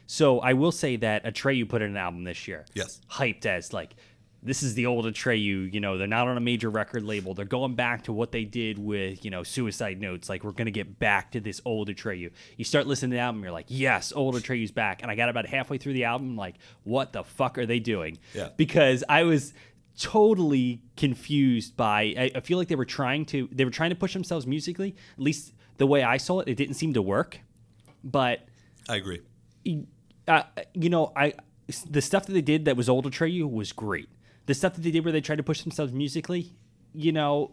[0.09, 2.64] So I will say that Atreyu put in an album this year.
[2.74, 3.01] Yes.
[3.11, 3.97] Hyped as like
[4.47, 5.72] this is the old Atreyu.
[5.72, 7.34] You know, they're not on a major record label.
[7.34, 10.28] They're going back to what they did with, you know, Suicide Notes.
[10.28, 12.30] Like, we're going to get back to this old Atreyu.
[12.57, 15.03] You start listening to the album, you're like, yes, old Atreyu's back.
[15.03, 18.18] And I got about halfway through the album, like, what the fuck are they doing?
[18.34, 18.51] Yeah.
[18.57, 19.53] Because I was
[19.99, 23.97] totally confused by, I, I feel like they were trying to, they were trying to
[23.97, 24.94] push themselves musically.
[25.16, 27.40] At least the way I saw it, it didn't seem to work.
[28.05, 28.47] But
[28.88, 29.22] I agree.
[30.28, 30.42] uh,
[30.74, 31.34] you know, I
[31.90, 34.09] the stuff that they did that was old Atreyu was great.
[34.47, 36.53] The stuff that they did where they tried to push themselves musically,
[36.94, 37.53] you know,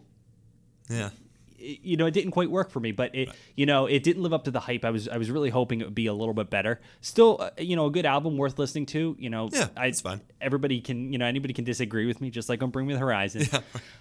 [0.90, 1.10] Yeah.
[1.58, 2.92] it- you know, it didn't quite work for me.
[2.92, 4.84] But it, you know, it didn't live up to the hype.
[4.84, 6.78] I was, I was really hoping it would be a little bit better.
[7.00, 9.16] Still, uh, you know, a good album worth listening to.
[9.18, 10.20] You know, Yeah, I, it's fine.
[10.42, 13.00] Everybody can, you know, anybody can disagree with me, just like on Bring Me the
[13.00, 13.46] Horizon.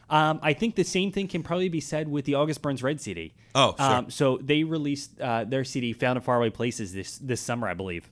[0.10, 3.00] Um, I think the same thing can probably be said with the August Burns Red
[3.00, 3.34] CD.
[3.56, 3.86] Oh, sure.
[3.86, 7.74] Um, so they released uh, their CD "Found in Faraway Places" this this summer, I
[7.76, 8.10] believe,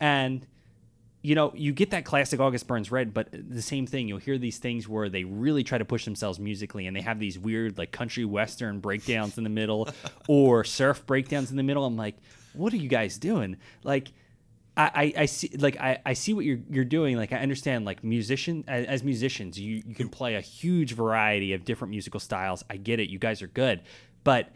[0.00, 0.46] and
[1.24, 4.06] you know you get that classic August Burns Red, but the same thing.
[4.06, 7.18] You'll hear these things where they really try to push themselves musically, and they have
[7.18, 9.88] these weird like country western breakdowns in the middle,
[10.28, 11.86] or surf breakdowns in the middle.
[11.86, 12.16] I'm like,
[12.52, 13.56] what are you guys doing?
[13.82, 14.12] Like.
[14.76, 17.84] I, I, I see like I, I see what you're you're doing like I understand
[17.84, 22.18] like musician as, as musicians you, you can play a huge variety of different musical
[22.18, 23.82] styles I get it you guys are good
[24.24, 24.48] but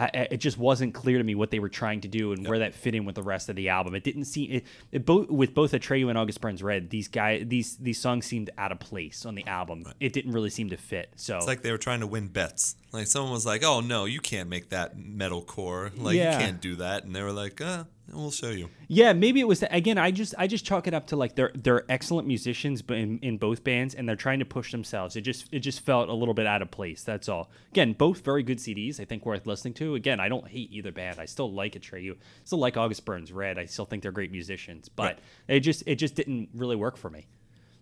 [0.00, 2.60] I, it just wasn't clear to me what they were trying to do and where
[2.60, 3.94] that fit in with the rest of the album.
[3.94, 6.88] It didn't seem it, it both with both Atreyu and August Burns Red.
[6.90, 9.84] These guy these these songs seemed out of place on the album.
[10.00, 11.12] It didn't really seem to fit.
[11.16, 12.76] So It's like they were trying to win bets.
[12.92, 15.90] Like someone was like, "Oh no, you can't make that metalcore.
[15.96, 16.32] Like Yeah.
[16.32, 19.48] you can't do that." And they were like, "Uh, we'll show you." yeah, maybe it
[19.48, 19.98] was again.
[19.98, 23.18] I just I just chalk it up to like they're they're excellent musicians, but in,
[23.20, 25.16] in both bands, and they're trying to push themselves.
[25.16, 27.02] It just it just felt a little bit out of place.
[27.02, 27.50] That's all.
[27.72, 29.00] Again, both very good CDs.
[29.00, 29.94] I think worth listening to.
[29.94, 31.18] Again, I don't hate either band.
[31.18, 32.16] I still like Atreyu.
[32.44, 33.58] Still like August Burns Red.
[33.58, 35.18] I still think they're great musicians, but Right.
[35.56, 37.26] it just it just didn't really work for me.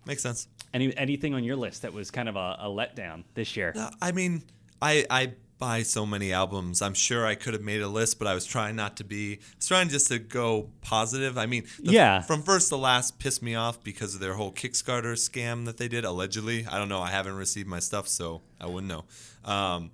[0.06, 0.48] Makes sense.
[0.72, 3.72] Any anything on your list that was kind of a, a letdown this year?
[3.76, 4.42] Uh, I mean,
[4.80, 6.80] I I buy so many albums.
[6.80, 9.34] I'm sure I could have made a list, but I was trying not to be.
[9.34, 11.36] I was trying just to go positive.
[11.36, 12.20] I mean, the, Yeah.
[12.20, 15.88] From first to last, pissed me off because of their whole Kickstarter scam that they
[15.88, 16.66] did allegedly.
[16.66, 17.00] I don't know.
[17.00, 19.04] I haven't received my stuff, so I wouldn't know.
[19.50, 19.90] Um,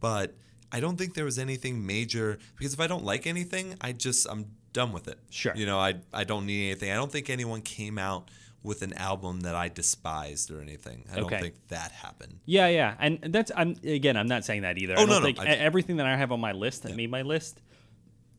[0.00, 0.34] but
[0.70, 4.26] I don't think there was anything major because if I don't like anything, I just
[4.28, 5.18] I'm done with it.
[5.30, 5.54] Sure.
[5.56, 6.90] You know, I I don't need anything.
[6.90, 8.30] I don't think anyone came out
[8.66, 11.04] with an album that I despised or anything.
[11.10, 11.30] I Okay.
[11.30, 12.40] don't think that happened.
[12.44, 14.16] Yeah, yeah, and that's I'm again.
[14.16, 14.94] I'm not saying that either.
[14.94, 16.82] Oh, I don't no, no, think I- e- everything that I have on my list
[16.82, 17.60] that made my list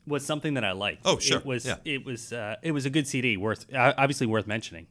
[0.06, 1.02] was something that I liked.
[1.06, 1.78] Oh, sure, It was yeah.
[1.86, 4.88] it was uh, it was a good CD, worth uh, obviously worth mentioning.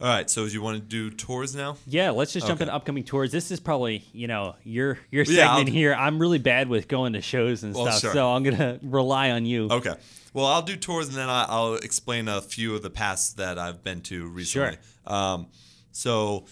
[0.00, 1.76] All right, so you want to do tours now?
[1.86, 2.64] Yeah, let's just jump Okay.
[2.64, 3.30] into upcoming tours.
[3.32, 5.94] This is probably you know your your Yeah, segment I'll- here.
[5.94, 8.12] I'm really bad with going to shows and Well, stuff, sure.
[8.12, 9.68] so I'm gonna rely on you.
[9.70, 9.94] Okay.
[10.34, 13.58] Well, I'll do tours and then I- I'll explain a few of the past that
[13.58, 14.76] I've been to recently.
[15.06, 15.46] Um,
[15.92, 16.44] so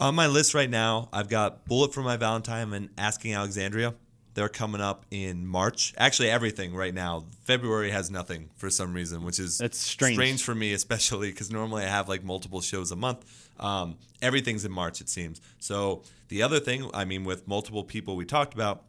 [0.00, 3.94] on my list right now, I've got Bullet for My Valentine and Asking Alexandria.
[4.34, 5.92] They're coming up in March.
[5.98, 7.26] Actually, everything right now.
[7.44, 10.16] February has nothing for some reason, which is That's strange.
[10.16, 13.24] strange for me, especially because normally I have like multiple shows a month.
[13.60, 15.40] Um, everything's in March, it seems.
[15.60, 18.82] So the other thing, I mean, with multiple people we talked about,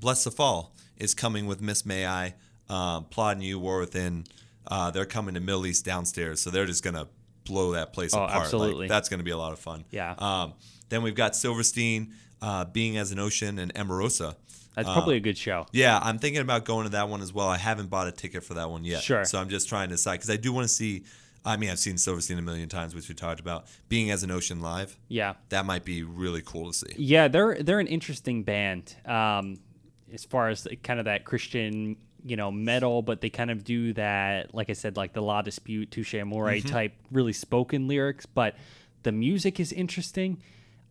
[0.00, 2.34] Bless the Fall is coming with Miss May I,
[2.70, 4.24] um, Plot in You, War Within.
[4.66, 7.08] Uh, they're coming to Middle East downstairs, so they're just gonna
[7.44, 8.32] blow that place Oh, apart.
[8.34, 8.88] Like, absolutely.
[8.88, 9.84] that's gonna be a lot of fun.
[9.90, 10.14] Yeah.
[10.18, 10.54] Um,
[10.88, 14.36] then we've got Silverstein, uh, Being as an Ocean, and Emarosa.
[14.76, 15.66] That's Uh, probably a good show.
[15.72, 17.48] Yeah, I'm thinking about going to that one as well.
[17.48, 19.02] I haven't bought a ticket for that one yet.
[19.02, 19.24] Sure.
[19.24, 21.04] So I'm just trying to decide because I do want to see.
[21.44, 23.66] I mean, I've seen Silverstein a million times, which we talked about.
[23.88, 26.94] Being as an Ocean live, Yeah, that might be really cool to see.
[26.98, 28.94] yeah, they're they're an interesting band.
[29.06, 29.58] Um,
[30.12, 33.92] as far as kind of that Christian, you know, metal, but they kind of do
[33.94, 36.68] that, like I said, like the La Dispute, Touche Amore Mm-hmm.
[36.68, 38.26] type, really spoken lyrics.
[38.26, 38.56] But
[39.02, 40.38] the music is interesting.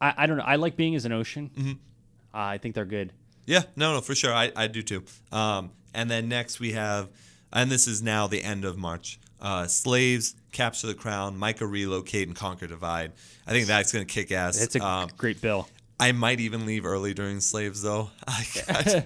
[0.01, 0.43] I, I don't know.
[0.43, 1.51] I like being as an ocean.
[1.55, 1.71] Mm-hmm.
[1.71, 1.73] Uh,
[2.37, 3.11] I think they're good.
[3.45, 4.33] Yeah, no, no, for sure.
[4.33, 5.03] I, I do too.
[5.31, 7.09] Um, and then next we have,
[7.51, 9.19] and this is now the end of March.
[9.41, 13.13] Uh, Slaves, Capture the Crown, Myka Relocate, and Conquer Divide.
[13.47, 14.61] I think that's going to kick ass.
[14.61, 15.67] It's a um, great bill.
[15.99, 18.09] I might even leave early during Slaves though.
[18.27, 19.05] I, I-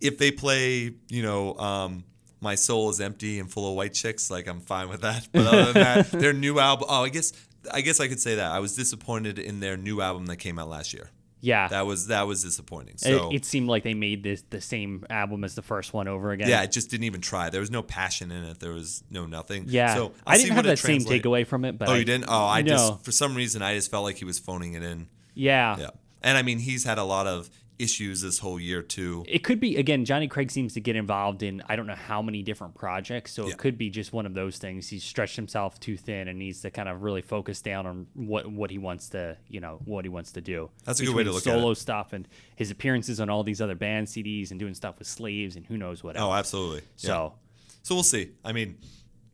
[0.00, 2.04] if they play, you know, um,
[2.40, 5.28] my soul is empty and full of white chicks, like I'm fine with that.
[5.32, 6.86] But other than that, their new album.
[6.88, 7.32] Oh, I guess
[7.72, 10.58] I guess I could say that I was disappointed in their new album that came
[10.58, 11.10] out last year.
[11.40, 11.68] Yeah.
[11.68, 12.94] That was that was disappointing.
[12.94, 16.08] It- So it, seemed like they made this the same album as the first one
[16.08, 16.48] over again.
[16.48, 17.48] yeah, it just didn't even try.
[17.50, 18.58] There was no passion in it.
[18.60, 19.64] There was no nothing.
[19.68, 19.94] Yeah.
[19.94, 21.96] So I'll I didn't what have it that same takeaway from it, but Oh, I-
[21.98, 22.24] you didn't?
[22.28, 22.68] Oh, I no.
[22.68, 25.08] just for some reason I just felt like he was phoning it in.
[25.34, 25.76] Yeah.
[25.78, 25.90] Yeah.
[26.22, 29.24] And I mean, he's had a lot of issues this whole year too.
[29.28, 30.04] It could be again.
[30.04, 33.46] Jonny Craig seems to get involved in I don't know how many different projects, so
[33.46, 33.52] Yeah.
[33.52, 34.88] it could be just one of those things.
[34.88, 38.50] He's stretched himself too thin and needs to kind of really focus down on what
[38.50, 40.70] what he wants to you know what he wants to do.
[40.84, 42.26] That's a good way to look at solo stuff and
[42.56, 45.76] his appearances on all these other band CDs and doing stuff with slaves and who
[45.76, 46.28] knows what oh, else.
[46.28, 46.82] Oh, absolutely.
[46.98, 47.06] Yeah.
[47.06, 47.34] So
[47.82, 48.32] So we'll see.
[48.44, 48.78] I mean,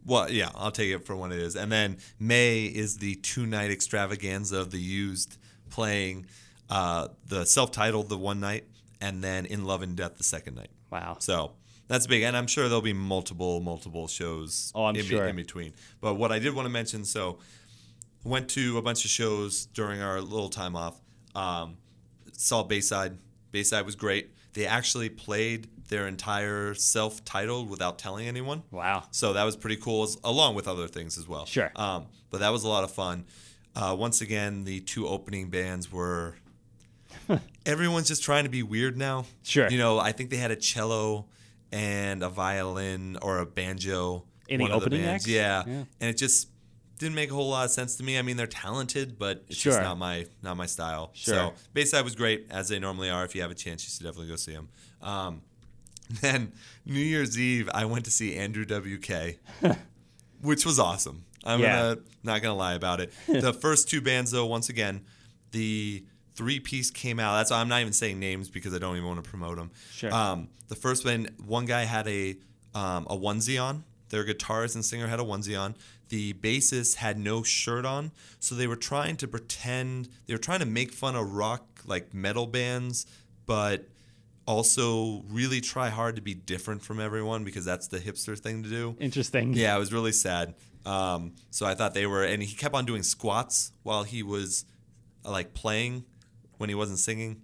[0.04, 1.56] well, yeah, I'll take it for what it is.
[1.56, 5.38] And then May is the two night extravaganza of the used
[5.70, 6.26] playing
[6.70, 8.64] uh, the self titled the one night
[9.00, 10.70] and then In Love and Death the second night.
[10.90, 11.16] wow.
[11.20, 11.52] So
[11.88, 12.22] that's big.
[12.22, 15.26] And I'm sure there'll be multiple, multiple shows Oh, I'm in, sure.
[15.26, 15.74] in between.
[16.00, 17.38] But what I did want to mention so
[18.24, 20.98] went to a bunch of shows during our little time off.
[21.34, 21.76] Um,
[22.32, 23.18] saw Bayside.
[23.52, 24.30] Bayside was great.
[24.54, 28.62] They actually played their entire self-titled without telling anyone.
[28.70, 29.04] Wow.
[29.10, 31.44] So that was pretty cool, as- along with other things as well.
[31.44, 31.70] Sure.
[31.76, 33.26] Um, but that was a lot of fun.
[33.76, 36.36] Uh, once again, the two opening bands were.
[37.66, 39.24] everyone's just trying to be weird now.
[39.42, 39.68] Sure.
[39.68, 41.26] You know, I think they had a cello
[41.72, 44.24] and a violin or a banjo.
[44.48, 45.24] In the one of opening bands.
[45.24, 45.28] acts?
[45.28, 45.62] Yeah.
[45.66, 45.72] Yeah.
[46.00, 46.48] And it just
[46.98, 48.18] didn't make a whole lot of sense to me.
[48.18, 51.10] I mean, they're talented, but it's just not my not my style.
[51.14, 51.34] Sure.
[51.34, 53.24] So Bayside was great, as they normally are.
[53.24, 54.68] If you have a chance, you should definitely go see them.
[55.02, 55.42] Um,
[56.20, 56.52] then
[56.84, 59.36] New Year's Eve, I went to see Andrew WK,
[60.42, 61.24] which was awesome.
[61.42, 61.76] I'm Yeah.
[61.94, 63.12] gonna not gonna lie about it.
[63.26, 65.04] the first two bands, though, once again,
[65.52, 66.04] the
[66.34, 67.36] three piece came out.
[67.36, 69.70] That's why I'm not even saying names because I don't even want to promote them.
[69.92, 70.12] Sure.
[70.12, 72.36] Um, the first one, one guy had a
[72.74, 73.84] um, a onesie on.
[74.10, 75.74] Their guitarist and singer had a onesie on.
[76.08, 80.60] The bassist had no shirt on, so they were trying to pretend they were trying
[80.60, 83.06] to make fun of rock like metal bands,
[83.46, 83.88] but
[84.46, 88.68] also really try hard to be different from everyone because that's the hipster thing to
[88.68, 88.96] do.
[89.00, 89.54] Interesting.
[89.54, 90.54] Yeah, it was really sad.
[90.84, 94.66] Um, so I thought they were, and he kept on doing squats while he was
[95.24, 96.04] like playing
[96.58, 97.40] when he wasn't singing.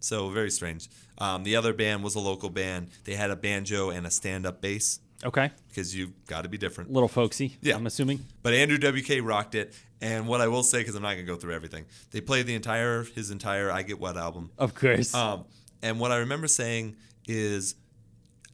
[0.00, 0.88] So very strange.
[1.18, 2.88] Um, the other band was a local band.
[3.04, 5.50] They had a banjo and a stand-up bass Okay.
[5.68, 6.90] because you've got to be different.
[6.90, 7.56] A little folksy.
[7.62, 7.76] Yeah.
[7.76, 8.24] I'm assuming.
[8.42, 9.72] But Andrew WK rocked it.
[10.02, 12.54] And what I will say, because I'm not gonna go through everything, they played the
[12.54, 14.50] entire his entire "I Get Wet" album.
[14.58, 15.14] Of course.
[15.14, 15.46] Um,
[15.82, 16.96] and what I remember saying
[17.26, 17.74] is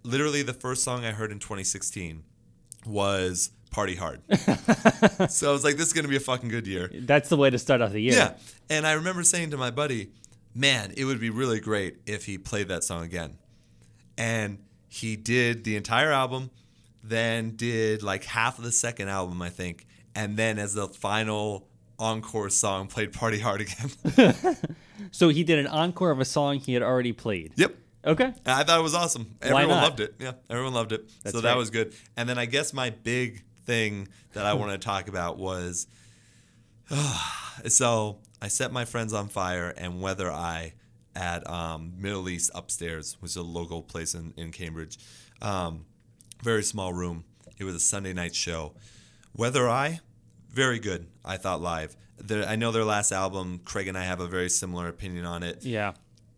[0.04, 2.22] literally the first song I heard in 2016
[2.86, 4.20] was Party Hard.
[5.30, 6.90] so I was like, this is going to be a fucking good year.
[6.92, 8.14] That's the way to start off the year.
[8.14, 8.32] Yeah.
[8.68, 10.10] And I remember saying to my buddy,
[10.54, 13.38] man, it would be really great if he played that song again.
[14.18, 14.58] And
[14.88, 16.50] he did the entire album,
[17.02, 19.86] then did like half of the second album, I think.
[20.14, 21.68] And then as the final
[21.98, 24.56] encore song, played Party Hard again.
[25.12, 27.52] So he did an encore of a song he had already played.
[27.56, 27.74] yep.
[28.04, 28.32] Okay.
[28.46, 29.36] I thought it was awesome.
[29.42, 30.14] Everyone loved it.
[30.18, 31.10] Yeah, everyone loved it.
[31.22, 31.56] That's so that right.
[31.56, 31.94] was good.
[32.16, 35.86] And then I guess my big thing that I wanted to talk about was
[37.68, 40.74] so I set my friends on fire and Weather Eye
[41.14, 44.98] at um, Middle East upstairs, which is a local place in, in Cambridge.
[45.42, 45.84] Um,
[46.42, 47.24] very small room.
[47.58, 48.74] It was a Sunday night show.
[49.36, 50.00] Weather Eye,
[50.50, 51.96] very good, I thought live.
[52.18, 55.42] Their, I know their last album, Craig and I have a very similar opinion on
[55.42, 55.92] it Yeah.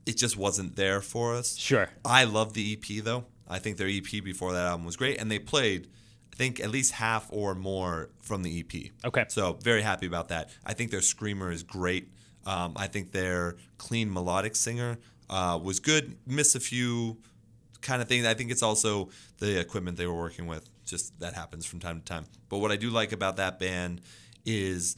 [0.07, 1.57] it just wasn't there for us.
[1.57, 1.89] Sure.
[2.05, 3.25] I love the EP though.
[3.49, 5.89] I think their EP before that album was great, and they played,
[6.33, 8.91] I think, at least half or more from the EP.
[9.05, 9.27] Okay.
[9.29, 10.51] So very happy about that.
[10.65, 12.09] I think their screamer is great.
[12.47, 16.17] Um, I think their clean melodic singer uh, was good.
[16.27, 17.19] Miss a few
[17.83, 18.27] kind of things.
[18.27, 20.69] I think it's also the equipment they were working with.
[20.85, 22.25] Just that happens from time to time.
[22.49, 24.01] But what I do like about that band
[24.45, 24.97] is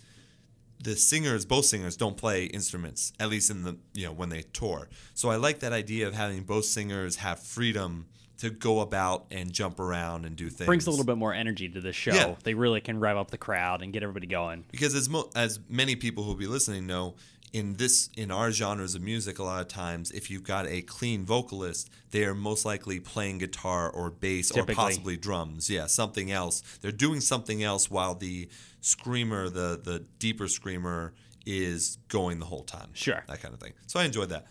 [0.82, 4.42] the singers, both singers, don't play instruments, at least in the you know when they
[4.42, 4.88] tour.
[5.14, 8.06] So I like that idea of having both singers have freedom
[8.38, 10.66] to go about and jump around and do things.
[10.66, 12.12] Brings a little bit more energy to the show.
[12.14, 12.34] Yeah.
[12.42, 14.64] They really can rev up the crowd and get everybody going.
[14.70, 17.14] because as mo- as many people who'll be listening know
[17.52, 20.82] in this in our genres of music a lot of times if you've got a
[20.82, 24.72] clean vocalist they are most likely playing guitar or bass Typically.
[24.72, 28.48] or possibly drums yeah something else they're doing something else while the
[28.80, 31.12] screamer the the deeper screamer
[31.46, 33.22] is going the whole time Sure.
[33.28, 34.46] that kind of thing so i enjoyed that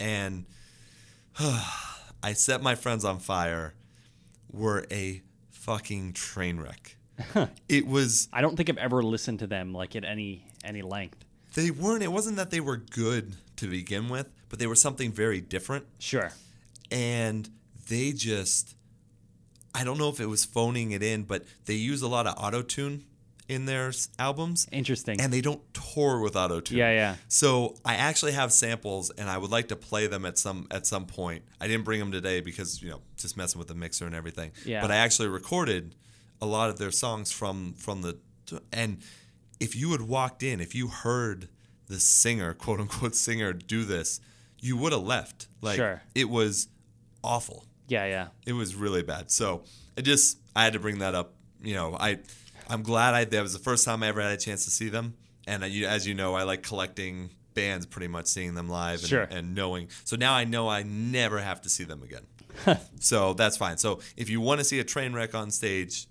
[0.00, 0.44] and
[2.22, 3.74] i set my friends on fire
[4.50, 6.96] were a fucking train wreck
[7.68, 11.24] it was I don't think I've ever listened to them like at any any length.
[11.54, 12.02] They weren't.
[12.02, 15.86] It wasn't that they were good to begin with, but they were something very different.
[15.98, 16.30] Sure.
[16.90, 17.48] And
[17.88, 18.74] they just,
[19.74, 22.34] I don't know if it was phoning it in, but they use a lot of
[22.36, 23.04] auto tune
[23.48, 25.20] in their s- albums, Interesting.
[25.20, 26.78] and they don't tour with auto tune.
[26.78, 27.16] yeah, yeah.
[27.28, 30.86] So I actually have samples, and I would like to play them at some at
[30.86, 31.44] some point.
[31.60, 34.52] I didn't bring them today because you know just messing with the mixer and everything.
[34.64, 34.80] Yeah.
[34.82, 35.94] But I actually recorded
[36.40, 38.18] a lot of their songs from from the
[38.72, 38.98] and
[39.60, 41.48] if you had walked in, if you heard
[41.88, 44.20] the singer, quote unquote singer, do this,
[44.60, 45.48] you would have left.
[45.62, 46.02] Like Sure.
[46.14, 46.68] it was
[47.24, 47.64] awful.
[47.88, 48.28] Yeah, yeah.
[48.46, 49.30] It was really bad.
[49.30, 49.64] So
[49.96, 51.32] I just I had to bring that up.
[51.62, 52.18] You know, I
[52.68, 54.88] I'm glad I that was the first time I ever had a chance to see
[54.88, 55.14] them.
[55.46, 59.00] And I, you- as you know, I like collecting bands, pretty much seeing them live
[59.00, 59.22] and, Sure.
[59.30, 59.88] and knowing.
[60.04, 62.26] So now I know I never have to see them again.
[63.00, 63.78] so that's fine.
[63.78, 66.06] So if you want to see a train wreck on stage,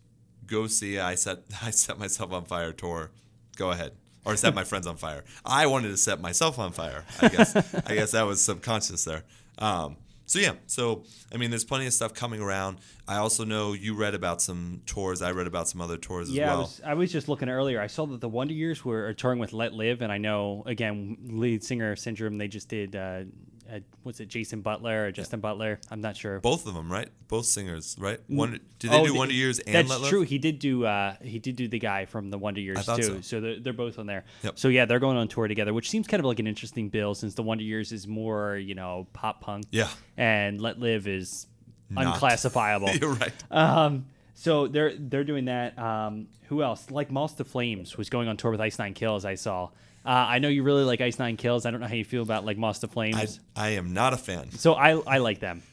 [0.45, 3.11] go see I set I set myself on fire tour.
[3.55, 3.93] Go ahead.
[4.25, 5.23] Or set my friends on fire.
[5.45, 7.05] I wanted to set myself on fire.
[7.21, 7.55] I guess
[7.87, 9.23] I guess that was subconscious there.
[9.57, 9.95] Um,
[10.28, 11.03] so yeah, so
[11.34, 12.78] I mean, there's plenty of stuff coming around.
[13.07, 15.21] I also know you read about some tours.
[15.23, 16.59] I read about some other tours as Yeah, I well.
[16.59, 17.82] was I was just looking earlier.
[17.82, 21.17] I saw that the Wonder Years were touring with Let Live, and I know again
[21.30, 22.38] lead singer Syndrome.
[22.38, 23.23] They just did uh,
[23.72, 25.80] uh, what's it, Jason Butler or Justin Butler?
[25.91, 26.39] I'm not sure.
[26.39, 27.09] Both of them, right?
[27.28, 28.20] Both singers, right?
[28.28, 30.01] One did they Oh, do the- Wonder Years and That's Let Live?
[30.03, 30.22] That's true.
[30.22, 30.86] He did do.
[30.86, 33.22] Uh, he did do the guy from the Wonder Years too.
[33.22, 33.39] so.
[33.41, 34.24] they're, they're both on there.
[34.43, 34.57] Yep.
[34.59, 37.13] So yeah, they're going on tour together, which seems kind of like an interesting bill
[37.15, 39.65] since the Wonder Years is more you know pop punk.
[39.72, 39.89] Yeah.
[40.15, 41.47] And Let Live is
[41.89, 42.05] Not.
[42.05, 42.89] unclassifiable.
[43.01, 43.34] You're right.
[43.51, 45.78] Um, so they're they're doing that.
[45.78, 46.89] Um, who else?
[46.91, 49.26] Like Moths to Flames was going on tour with Ice Nine Kills.
[49.26, 49.70] I saw.
[50.07, 51.65] Uh, I know you really like Ice Nine Kills.
[51.65, 53.39] I don't know how you feel about like Moths to Flames.
[53.57, 54.51] I, I am not a fan.
[54.51, 55.63] so I I like them.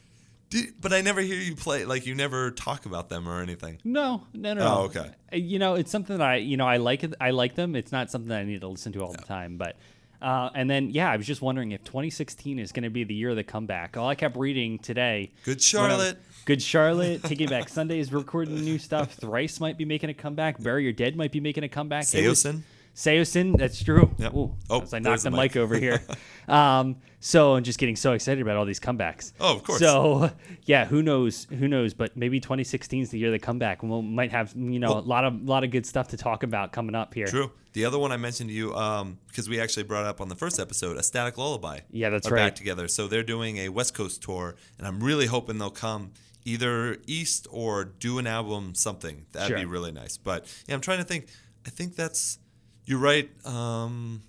[0.51, 1.85] Did, but I never hear you play.
[1.85, 3.79] Like you never talk about them or anything.
[3.85, 4.61] No, no, no.
[4.61, 4.81] Oh, no.
[4.87, 5.11] okay.
[5.33, 7.15] Uh, You know, it's something that I you know I like it.
[7.21, 7.77] I like them.
[7.77, 9.77] It's not something that I need to listen to all the time, but.
[10.23, 13.13] Uh, and then, yeah, I was just wondering if 2016 is going to be the
[13.13, 13.99] year of the comeback.
[13.99, 15.33] All I kept reading today.
[15.45, 16.17] Good Charlotte.
[16.47, 17.23] Good Charlotte.
[17.25, 19.13] Taking Back Sundays, recording new stuff.
[19.13, 20.59] Thrice might be making a comeback.
[20.63, 22.05] Bury Your Dead might be making a comeback.
[22.05, 22.63] Saosin.
[22.95, 24.15] Saosin, that's true.
[24.19, 24.35] Yep.
[24.35, 25.57] Ooh, Oh, as I knocked the the mic mic.
[25.57, 26.01] over here.
[26.49, 29.33] um, so I'm just getting so excited about all these comebacks.
[29.41, 29.81] Oh, of course.
[29.81, 30.31] So
[30.65, 31.47] yeah, who knows?
[31.51, 31.93] Who knows?
[31.95, 34.79] But maybe 2016 is the year they come back, and we will might have you
[34.79, 37.27] know a lot of lot of good stuff to talk about coming up here.
[37.27, 37.51] True.
[37.73, 40.37] The other one I mentioned to you, um, because we actually brought up on the
[40.37, 41.81] first episode, a Static Lullaby.
[41.91, 42.47] Yeah, that's right.
[42.47, 46.13] Back together, so they're doing a West Coast tour, and I'm really hoping they'll come
[46.45, 49.27] either east or do an album something.
[49.33, 50.17] That'd be really nice.
[50.17, 51.27] But yeah, I'm trying to think.
[51.67, 52.39] I think that's
[52.87, 53.31] you're right.
[53.47, 54.23] Um,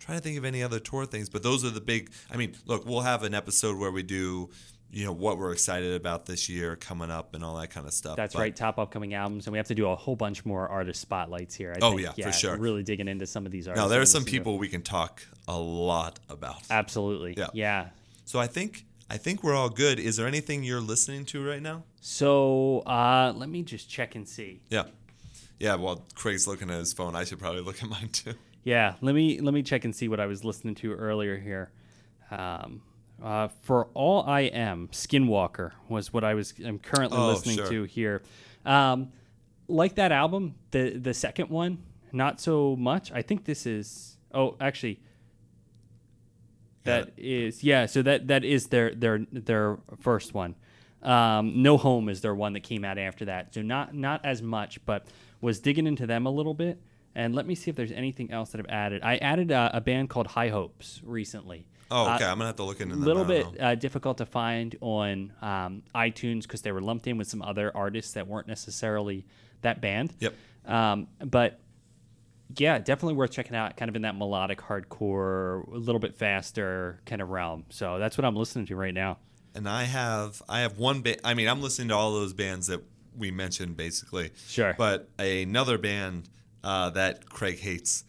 [0.00, 2.10] trying to think of any other tour things, but those are the big.
[2.30, 4.50] I mean, look, we'll have an episode where we do.
[4.90, 7.92] You know what we're excited about this year coming up and all that kind of
[7.92, 8.16] stuff.
[8.16, 8.56] That's But- right.
[8.56, 11.74] Top upcoming albums, and we have to do a whole bunch more artist spotlights here.
[11.76, 12.16] I Oh, think.
[12.16, 12.56] yeah, for sure.
[12.56, 13.84] Really digging into some of these artists.
[13.84, 16.62] Now there are some people we can talk a lot about.
[16.70, 17.34] Absolutely.
[17.36, 17.48] Yeah.
[17.52, 17.88] yeah.
[18.24, 19.98] So I think I think we're all good.
[20.00, 21.84] Is there anything you're listening to right now?
[22.00, 24.62] So uh, let me just check and see.
[24.70, 24.84] Yeah.
[25.60, 27.16] Yeah, well, Craig's looking at his phone.
[27.16, 28.34] I should probably look at mine too.
[28.64, 31.70] Yeah, let me let me check and see what I was listening to earlier here.
[32.30, 32.82] Um,
[33.22, 36.54] uh, for all I am, Skinwalker was what I was.
[36.64, 37.68] I'm currently Oh, listening sure.
[37.68, 38.22] to here.
[38.66, 39.10] Um,
[39.68, 41.78] like that album, the the second one,
[42.12, 43.10] not so much.
[43.12, 44.16] I think this is.
[44.34, 45.00] Oh, actually,
[46.84, 47.86] that is yeah.
[47.86, 50.54] So that that is their their their first one.
[51.02, 53.54] Um, no Home is their one that came out after that.
[53.54, 55.06] So not not as much, but
[55.40, 56.80] was digging into them a little bit.
[57.14, 59.02] And let me see if there's anything else that I've added.
[59.02, 61.66] I added a, a band called High Hopes recently.
[61.90, 62.24] Oh, Uh, okay.
[62.24, 63.02] I'm gonna have to look into that.
[63.02, 67.16] A little bit uh, difficult to find on um, iTunes because they were lumped in
[67.16, 69.26] with some other artists that weren't necessarily
[69.62, 70.14] that band.
[70.20, 70.34] Yep.
[70.66, 71.60] Um, but
[72.56, 73.76] yeah, definitely worth checking out.
[73.76, 77.64] Kind of in that melodic hardcore, a little bit faster kind of realm.
[77.70, 79.18] So that's what I'm listening to right now.
[79.54, 81.20] And I have I have one band.
[81.24, 82.82] I mean, I'm listening to all those bands that
[83.18, 84.30] we mentioned basically.
[84.46, 84.74] Sure.
[84.76, 86.28] But another band
[86.64, 88.04] uh, that Craig hates.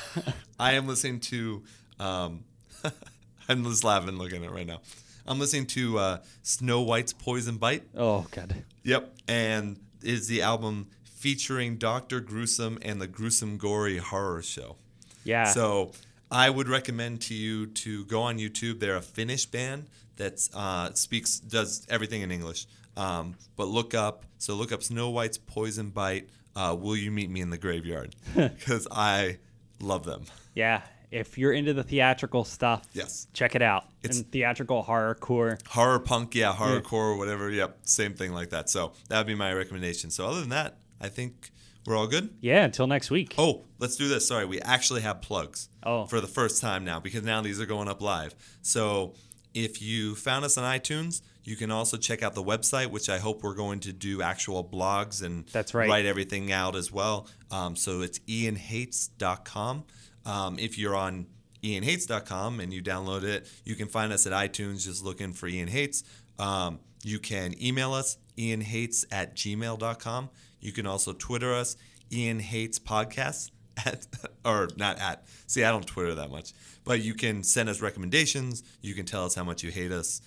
[0.58, 1.62] I am listening to.
[1.98, 2.44] Um,
[3.48, 4.80] I'm just laughing looking at it right now.
[5.26, 7.84] I'm listening to uh, Snow White's Poison Bite.
[7.96, 8.64] Oh god.
[8.82, 14.76] Yep, and is the album featuring Doctor Gruesome and the Gruesome Gory Horror Show.
[15.24, 15.44] Yeah.
[15.44, 15.92] So
[16.30, 18.80] I would recommend to you to go on YouTube.
[18.80, 19.86] They're a Finnish band
[20.16, 22.66] that uh, speaks does everything in English.
[22.96, 26.28] Um, but look up so look up Snow White's Poison Bite.
[26.56, 28.14] Uh, Will you meet me in the graveyard?
[28.34, 29.38] Because I
[29.80, 30.24] love them.
[30.54, 30.82] yeah.
[31.10, 33.28] If you're into the theatrical stuff, Yes.
[33.32, 33.84] check it out.
[34.02, 35.64] It's- and theatrical horrorcore.
[35.68, 37.50] Horror punk, yeah, horrorcore, whatever.
[37.50, 38.68] Yep, same thing like that.
[38.68, 40.10] So that would be my recommendation.
[40.10, 41.50] So other than that, I think
[41.86, 42.30] we're all good.
[42.40, 42.64] Yeah.
[42.64, 43.34] Until next week.
[43.38, 44.26] Oh, let's do this.
[44.26, 46.06] Sorry, we actually have plugs Oh.
[46.06, 48.34] for the first time now because now these are going up live.
[48.62, 49.14] So
[49.52, 53.18] if you found us on iTunes, you can also check out the website, which I
[53.18, 55.88] hope we're going to do actual blogs and That's right.
[55.88, 57.28] write everything out as well.
[57.50, 59.84] Um, so it's ianhates.com.
[60.24, 61.26] Um, if you're on
[61.62, 65.68] ianhates.com and you download it, you can find us at iTunes just looking for Ian
[65.68, 66.02] Hates.
[66.38, 70.30] Um, you can email us, ianhates at gmail.com.
[70.60, 71.76] You can also Twitter us,
[72.10, 73.50] Ian Hates Podcast.
[73.84, 74.06] at
[74.44, 75.24] or not at.
[75.46, 76.52] See, I don't Twitter that much,
[76.84, 78.62] but you can send us recommendations.
[78.82, 80.20] You can tell us how much you hate us.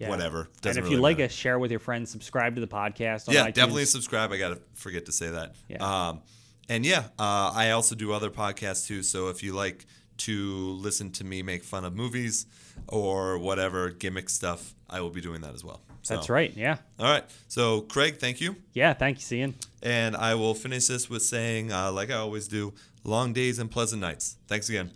[0.00, 0.08] Yeah.
[0.08, 0.40] Whatever.
[0.40, 1.26] and Doesn't if really you like matter.
[1.26, 2.10] us, share with your friends.
[2.10, 3.30] Subscribe to the podcast.
[3.30, 3.54] Yeah, iTunes.
[3.54, 4.32] definitely subscribe.
[4.32, 5.54] I gotta forget to say that.
[5.68, 6.08] Yeah.
[6.08, 6.22] Um,
[6.70, 9.02] and yeah, uh, I also do other podcasts too.
[9.02, 9.84] So if you like
[10.18, 12.46] to listen to me make fun of movies
[12.88, 15.82] or whatever gimmick stuff, I will be doing that as well.
[16.02, 16.50] So, That's right.
[16.56, 16.78] Yeah.
[16.98, 17.24] All right.
[17.48, 18.56] So Craig, thank you.
[18.72, 18.94] Yeah.
[18.94, 19.54] Thank you, Ian.
[19.82, 22.72] And I will finish this with saying, uh, like I always do,
[23.04, 24.36] long days and pleasant nights.
[24.48, 24.92] Thanks again.